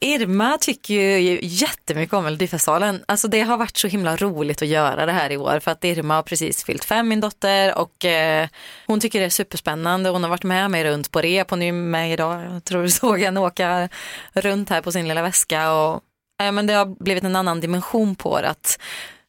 Irma 0.00 0.58
tycker 0.60 0.94
ju 0.94 1.38
jättemycket 1.42 2.14
om 2.14 2.24
Melodifestivalen. 2.24 3.04
Alltså 3.08 3.28
det 3.28 3.40
har 3.40 3.56
varit 3.56 3.76
så 3.76 3.88
himla 3.88 4.16
roligt 4.16 4.62
att 4.62 4.68
göra 4.68 5.06
det 5.06 5.12
här 5.12 5.30
i 5.32 5.36
år 5.36 5.60
för 5.60 5.70
att 5.70 5.84
Irma 5.84 6.14
har 6.14 6.22
precis 6.22 6.64
fyllt 6.64 6.84
fem, 6.84 7.08
min 7.08 7.20
dotter, 7.20 7.78
och 7.78 8.04
eh, 8.04 8.48
hon 8.86 9.00
tycker 9.00 9.20
det 9.20 9.26
är 9.26 9.30
superspännande. 9.36 10.10
Hon 10.10 10.22
har 10.22 10.30
varit 10.30 10.42
med 10.42 10.70
mig 10.70 10.84
runt 10.84 11.10
på 11.10 11.20
rep, 11.20 11.50
hon 11.50 11.62
är 11.62 11.72
med 11.72 12.12
idag. 12.12 12.44
Jag 12.44 12.64
tror 12.64 12.82
du 12.82 12.90
såg 12.90 13.20
henne 13.20 13.40
åka 13.40 13.88
runt 14.32 14.70
här 14.70 14.82
på 14.82 14.92
sin 14.92 15.08
lilla 15.08 15.22
väska 15.22 15.72
och 15.72 16.02
eh, 16.42 16.52
men 16.52 16.66
det 16.66 16.74
har 16.74 17.04
blivit 17.04 17.24
en 17.24 17.36
annan 17.36 17.60
dimension 17.60 18.16
på 18.16 18.40
det 18.40 18.48
att 18.48 18.78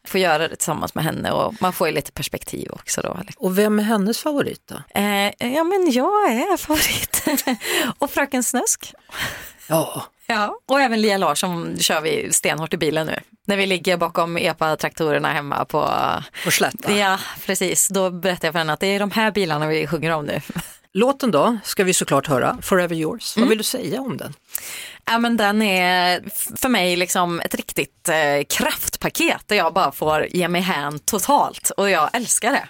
få 0.07 0.17
göra 0.17 0.47
det 0.47 0.55
tillsammans 0.55 0.95
med 0.95 1.03
henne 1.03 1.31
och 1.31 1.53
man 1.61 1.73
får 1.73 1.87
ju 1.87 1.93
lite 1.93 2.11
perspektiv 2.11 2.71
också 2.71 3.01
då. 3.01 3.19
Och 3.37 3.57
vem 3.57 3.79
är 3.79 3.83
hennes 3.83 4.19
favorit 4.19 4.61
då? 4.65 5.01
Eh, 5.01 5.31
ja 5.39 5.63
men 5.63 5.91
jag 5.91 6.31
är 6.31 6.57
favorit. 6.57 7.25
och 7.97 8.11
Fröken 8.11 8.43
Snusk. 8.43 8.93
Ja. 9.67 10.03
Ja, 10.27 10.59
och 10.65 10.81
även 10.81 11.01
Lia 11.01 11.17
Larsson 11.17 11.77
kör 11.79 12.01
vi 12.01 12.33
stenhårt 12.33 12.73
i 12.73 12.77
bilen 12.77 13.07
nu. 13.07 13.19
När 13.45 13.57
vi 13.57 13.65
ligger 13.65 13.97
bakom 13.97 14.37
EPA-traktorerna 14.37 15.33
hemma 15.33 15.65
på... 15.65 15.93
På 16.45 16.51
Slätta. 16.51 16.97
Ja, 16.97 17.19
precis. 17.45 17.87
Då 17.87 18.09
berättar 18.09 18.47
jag 18.47 18.53
för 18.53 18.59
henne 18.59 18.73
att 18.73 18.79
det 18.79 18.87
är 18.87 18.99
de 18.99 19.11
här 19.11 19.31
bilarna 19.31 19.67
vi 19.67 19.87
sjunger 19.87 20.11
om 20.11 20.25
nu. 20.25 20.41
Låten 20.93 21.31
då 21.31 21.57
ska 21.63 21.83
vi 21.83 21.93
såklart 21.93 22.27
höra, 22.27 22.57
Forever 22.61 22.95
Yours. 22.95 23.37
Vad 23.37 23.49
vill 23.49 23.57
du 23.57 23.63
säga 23.63 24.01
om 24.01 24.17
den? 24.17 24.33
Ja, 25.07 25.19
men 25.19 25.37
den 25.37 25.61
är 25.61 26.23
för 26.57 26.69
mig 26.69 26.95
liksom 26.95 27.39
ett 27.39 27.55
riktigt 27.55 28.09
eh, 28.09 28.43
kraftpaket 28.49 29.41
där 29.45 29.55
jag 29.55 29.73
bara 29.73 29.91
får 29.91 30.27
ge 30.29 30.47
mig 30.47 30.61
hän 30.61 30.99
totalt 30.99 31.69
och 31.77 31.89
jag 31.89 32.09
älskar 32.13 32.51
det. 32.51 32.69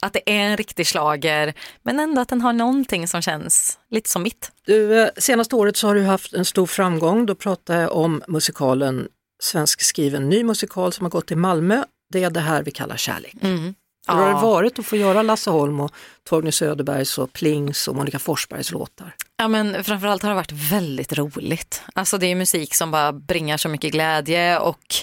Att 0.00 0.12
det 0.12 0.30
är 0.30 0.40
en 0.40 0.56
riktig 0.56 0.86
slager 0.86 1.54
men 1.82 2.00
ändå 2.00 2.20
att 2.20 2.28
den 2.28 2.40
har 2.40 2.52
någonting 2.52 3.08
som 3.08 3.22
känns 3.22 3.78
lite 3.90 4.10
som 4.10 4.22
mitt. 4.22 4.52
Du, 4.66 5.02
eh, 5.02 5.08
senaste 5.16 5.56
året 5.56 5.76
så 5.76 5.86
har 5.86 5.94
du 5.94 6.02
haft 6.02 6.34
en 6.34 6.44
stor 6.44 6.66
framgång. 6.66 7.26
Då 7.26 7.34
pratar 7.34 7.80
jag 7.80 7.92
om 7.92 8.22
musikalen 8.28 9.08
svenskskriven 9.42 10.28
ny 10.28 10.44
musikal 10.44 10.92
som 10.92 11.04
har 11.04 11.10
gått 11.10 11.30
i 11.30 11.36
Malmö. 11.36 11.84
Det 12.12 12.24
är 12.24 12.30
det 12.30 12.40
här 12.40 12.62
vi 12.62 12.70
kallar 12.70 12.96
kärlek. 12.96 13.34
Mm. 13.42 13.74
Hur 14.08 14.14
har 14.14 14.26
det 14.26 14.30
Ja. 14.30 14.40
varit 14.40 14.78
att 14.78 14.86
få 14.86 14.96
göra 14.96 15.22
Lasse 15.22 15.50
Holm 15.50 15.80
och 15.80 15.90
Torgny 16.28 16.52
Söderbergs 16.52 17.18
och 17.18 17.32
Plings 17.32 17.88
och 17.88 17.96
Monica 17.96 18.18
Forsbergs 18.18 18.70
låtar? 18.72 19.14
Ja 19.36 19.48
men 19.48 19.84
framförallt 19.84 20.22
har 20.22 20.30
det 20.30 20.36
varit 20.36 20.52
väldigt 20.52 21.12
roligt. 21.12 21.82
Alltså 21.94 22.18
det 22.18 22.26
är 22.26 22.34
musik 22.34 22.74
som 22.74 22.90
bara 22.90 23.12
bringar 23.12 23.56
så 23.56 23.68
mycket 23.68 23.92
glädje 23.92 24.58
och 24.58 24.94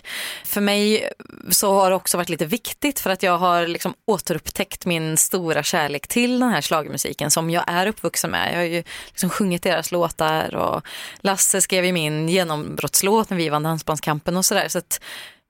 för 0.45 0.61
mig 0.61 1.09
så 1.49 1.73
har 1.73 1.89
det 1.89 1.95
också 1.95 2.17
varit 2.17 2.29
lite 2.29 2.45
viktigt 2.45 2.99
för 2.99 3.09
att 3.09 3.23
jag 3.23 3.37
har 3.37 3.67
liksom 3.67 3.93
återupptäckt 4.07 4.85
min 4.85 5.17
stora 5.17 5.63
kärlek 5.63 6.07
till 6.07 6.39
den 6.39 6.49
här 6.49 6.61
schlagermusiken 6.61 7.31
som 7.31 7.49
jag 7.49 7.63
är 7.67 7.87
uppvuxen 7.87 8.31
med. 8.31 8.53
Jag 8.53 8.57
har 8.57 8.63
ju 8.63 8.83
liksom 9.07 9.29
sjungit 9.29 9.63
deras 9.63 9.91
låtar 9.91 10.55
och 10.55 10.81
Lasse 11.19 11.61
skrev 11.61 11.85
ju 11.85 11.91
min 11.91 12.29
genombrottslåt 12.29 13.29
när 13.29 13.37
vi 13.37 13.49
vann 13.49 13.63
Dansbandskampen 13.63 14.37
och 14.37 14.45
sådär. 14.45 14.67
Så 14.67 14.77
att 14.77 14.99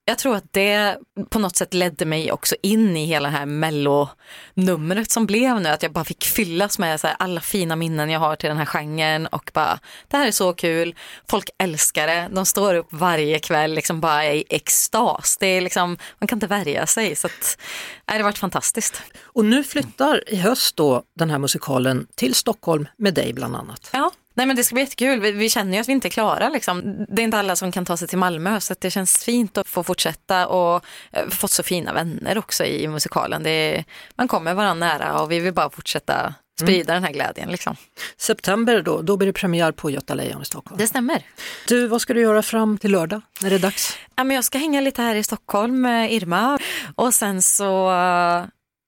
jag 0.05 0.17
tror 0.17 0.35
att 0.35 0.53
det 0.53 0.97
på 1.29 1.39
något 1.39 1.55
sätt 1.55 1.73
ledde 1.73 2.05
mig 2.05 2.31
också 2.31 2.55
in 2.61 2.97
i 2.97 3.05
hela 3.05 3.29
det 3.29 3.37
här 3.37 3.45
mellonumret 3.45 5.11
som 5.11 5.25
blev 5.25 5.61
nu. 5.61 5.69
Att 5.69 5.83
jag 5.83 5.91
bara 5.91 6.05
fick 6.05 6.25
fyllas 6.25 6.79
med 6.79 6.99
så 6.99 7.07
alla 7.07 7.41
fina 7.41 7.75
minnen 7.75 8.09
jag 8.09 8.19
har 8.19 8.35
till 8.35 8.49
den 8.49 8.57
här 8.57 8.65
genren 8.65 9.27
och 9.27 9.51
bara 9.53 9.79
det 10.07 10.17
här 10.17 10.27
är 10.27 10.31
så 10.31 10.53
kul. 10.53 10.95
Folk 11.29 11.49
älskar 11.57 12.07
det. 12.07 12.29
De 12.31 12.45
står 12.45 12.73
upp 12.73 12.87
varje 12.89 13.39
kväll 13.39 13.73
liksom 13.73 14.01
bara 14.01 14.25
i 14.25 14.43
extas. 14.49 15.37
Det 15.39 15.47
är 15.47 15.61
liksom, 15.61 15.97
man 16.19 16.27
kan 16.27 16.35
inte 16.35 16.47
värja 16.47 16.87
sig. 16.87 17.15
Så 17.15 17.27
att, 17.27 17.57
det 18.05 18.13
har 18.13 18.23
varit 18.23 18.37
fantastiskt. 18.37 19.01
Och 19.23 19.45
nu 19.45 19.63
flyttar 19.63 20.29
i 20.29 20.35
höst 20.35 20.75
då 20.75 21.03
den 21.15 21.29
här 21.29 21.39
musikalen 21.39 22.07
till 22.15 22.35
Stockholm 22.35 22.87
med 22.97 23.13
dig 23.13 23.33
bland 23.33 23.55
annat. 23.55 23.89
Ja. 23.93 24.11
Nej 24.37 24.45
men 24.45 24.55
det 24.55 24.63
ska 24.63 24.73
bli 24.73 24.83
jättekul. 24.83 25.19
Vi, 25.19 25.31
vi 25.31 25.49
känner 25.49 25.73
ju 25.73 25.79
att 25.79 25.87
vi 25.87 25.91
inte 25.91 26.07
är 26.07 26.09
klara. 26.09 26.49
Liksom. 26.49 27.05
Det 27.09 27.21
är 27.21 27.23
inte 27.23 27.37
alla 27.37 27.55
som 27.55 27.71
kan 27.71 27.85
ta 27.85 27.97
sig 27.97 28.07
till 28.07 28.17
Malmö 28.17 28.59
så 28.59 28.73
att 28.73 28.81
det 28.81 28.91
känns 28.91 29.23
fint 29.23 29.57
att 29.57 29.67
få 29.67 29.83
fortsätta 29.83 30.47
och 30.47 30.85
eh, 31.11 31.29
fått 31.29 31.51
så 31.51 31.63
fina 31.63 31.93
vänner 31.93 32.37
också 32.37 32.65
i 32.65 32.87
musikalen. 32.87 33.45
Är, 33.45 33.83
man 34.15 34.27
kommer 34.27 34.53
varandra 34.53 34.87
nära 34.87 35.21
och 35.21 35.31
vi 35.31 35.39
vill 35.39 35.53
bara 35.53 35.69
fortsätta 35.69 36.33
sprida 36.59 36.93
den 36.93 37.03
här 37.03 37.11
glädjen. 37.11 37.49
Liksom. 37.49 37.75
September 38.17 38.81
då, 38.81 39.01
då 39.01 39.17
blir 39.17 39.27
det 39.27 39.33
premiär 39.33 39.71
på 39.71 39.89
Göta 39.89 40.13
Lejon 40.13 40.41
i 40.41 40.45
Stockholm. 40.45 40.77
Det 40.77 40.87
stämmer. 40.87 41.23
Du, 41.67 41.87
vad 41.87 42.01
ska 42.01 42.13
du 42.13 42.21
göra 42.21 42.41
fram 42.41 42.77
till 42.77 42.91
lördag 42.91 43.21
när 43.41 43.49
det 43.49 43.55
är 43.55 43.59
dags? 43.59 43.97
Ja, 44.15 44.23
men 44.23 44.35
jag 44.35 44.45
ska 44.45 44.57
hänga 44.57 44.81
lite 44.81 45.01
här 45.01 45.15
i 45.15 45.23
Stockholm 45.23 45.81
med 45.81 46.13
Irma 46.13 46.59
och 46.95 47.13
sen 47.13 47.41
så 47.41 47.91
eh, 47.91 48.45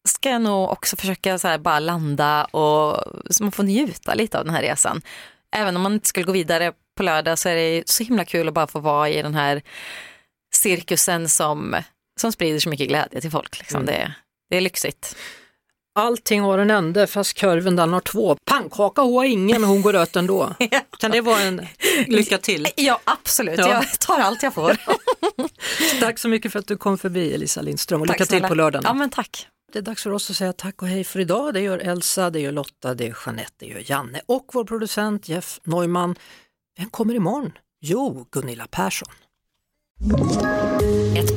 ska 0.08 0.30
jag 0.30 0.42
nog 0.42 0.70
också 0.70 0.96
försöka 0.96 1.40
så 1.40 1.48
här 1.48 1.58
bara 1.58 1.80
landa 1.80 2.46
och 2.46 3.04
så 3.30 3.44
man 3.44 3.52
får 3.52 3.64
njuta 3.64 4.14
lite 4.14 4.40
av 4.40 4.46
den 4.46 4.54
här 4.54 4.62
resan. 4.62 5.02
Även 5.56 5.76
om 5.76 5.82
man 5.82 5.94
inte 5.94 6.08
skulle 6.08 6.26
gå 6.26 6.32
vidare 6.32 6.74
på 6.98 7.04
lördag 7.04 7.40
så 7.40 7.50
är 7.50 7.56
det 7.56 7.90
så 7.90 8.04
himla 8.04 8.26
kul 8.26 8.48
att 8.48 8.54
bara 8.54 8.68
få 8.68 8.80
vara 8.80 9.10
i 9.10 9.22
den 9.22 9.36
här 9.36 9.62
cirkusen 10.56 11.30
som, 11.30 11.76
som 12.20 12.32
sprider 12.32 12.60
så 12.60 12.70
mycket 12.70 12.88
glädje 12.88 13.22
till 13.22 13.32
folk. 13.32 13.60
Liksom. 13.60 13.82
Mm. 13.82 13.86
Det, 13.86 14.14
det 14.50 14.58
är 14.58 14.62
lyxigt. 14.62 15.16
Allting 16.00 16.42
har 16.42 16.58
en 16.58 16.72
ände 16.72 17.08
fast 17.08 17.34
kurven 17.34 17.76
den 17.76 17.94
har 17.94 18.00
två. 18.00 18.38
Pannkaka 18.46 19.02
har 19.02 19.24
ingen 19.24 19.62
men 19.62 19.70
hon 19.70 19.82
går 19.82 19.94
rött 19.94 20.16
ändå. 20.16 20.54
Kan 21.00 21.12
det 21.12 21.22
vara 21.22 21.40
en 21.42 21.68
lycka 22.08 22.38
till? 22.38 22.68
Ja 22.76 23.00
absolut, 23.04 23.60
Ja. 23.60 23.70
jag 23.70 24.00
tar 24.00 24.20
allt 24.20 24.44
jag 24.44 24.54
får. 24.54 24.78
Tack 26.00 26.20
så 26.20 26.28
mycket 26.28 26.52
för 26.52 26.60
att 26.60 26.68
du 26.68 26.78
kom 26.78 26.98
förbi 26.98 27.34
Elisa 27.34 27.62
Lindström 27.62 28.02
och 28.02 28.08
Tack 28.08 28.20
lycka 28.20 28.26
till 28.40 28.44
på 28.44 28.56
lördag. 28.56 28.82
Ja 28.86 28.94
men 28.94 29.10
tack. 29.10 29.48
Det 29.72 29.80
är 29.80 29.84
dags 29.84 30.04
för 30.04 30.12
oss 30.12 30.30
att 30.30 30.36
säga 30.36 30.54
tack 30.54 30.82
och 30.82 30.88
hej 30.88 31.04
för 31.04 31.20
idag. 31.20 31.54
Det 31.54 31.62
gör 31.62 31.80
Elsa, 31.80 32.30
det 32.30 32.40
gör 32.40 32.52
Lotta, 32.52 32.94
det 32.94 33.06
gör 33.06 33.18
Jeanette, 33.26 33.54
det 33.58 33.66
gör 33.66 33.92
Janne 33.92 34.22
och 34.26 34.50
vår 34.54 34.66
producent 34.66 35.30
Jeff 35.30 35.60
Neumann. 35.64 36.16
Vem 36.78 36.90
kommer 36.90 37.14
imorgon? 37.14 37.52
Jo, 37.82 38.28
Gunilla 38.32 38.68
Persson. 38.72 39.14
Ett 41.18 41.37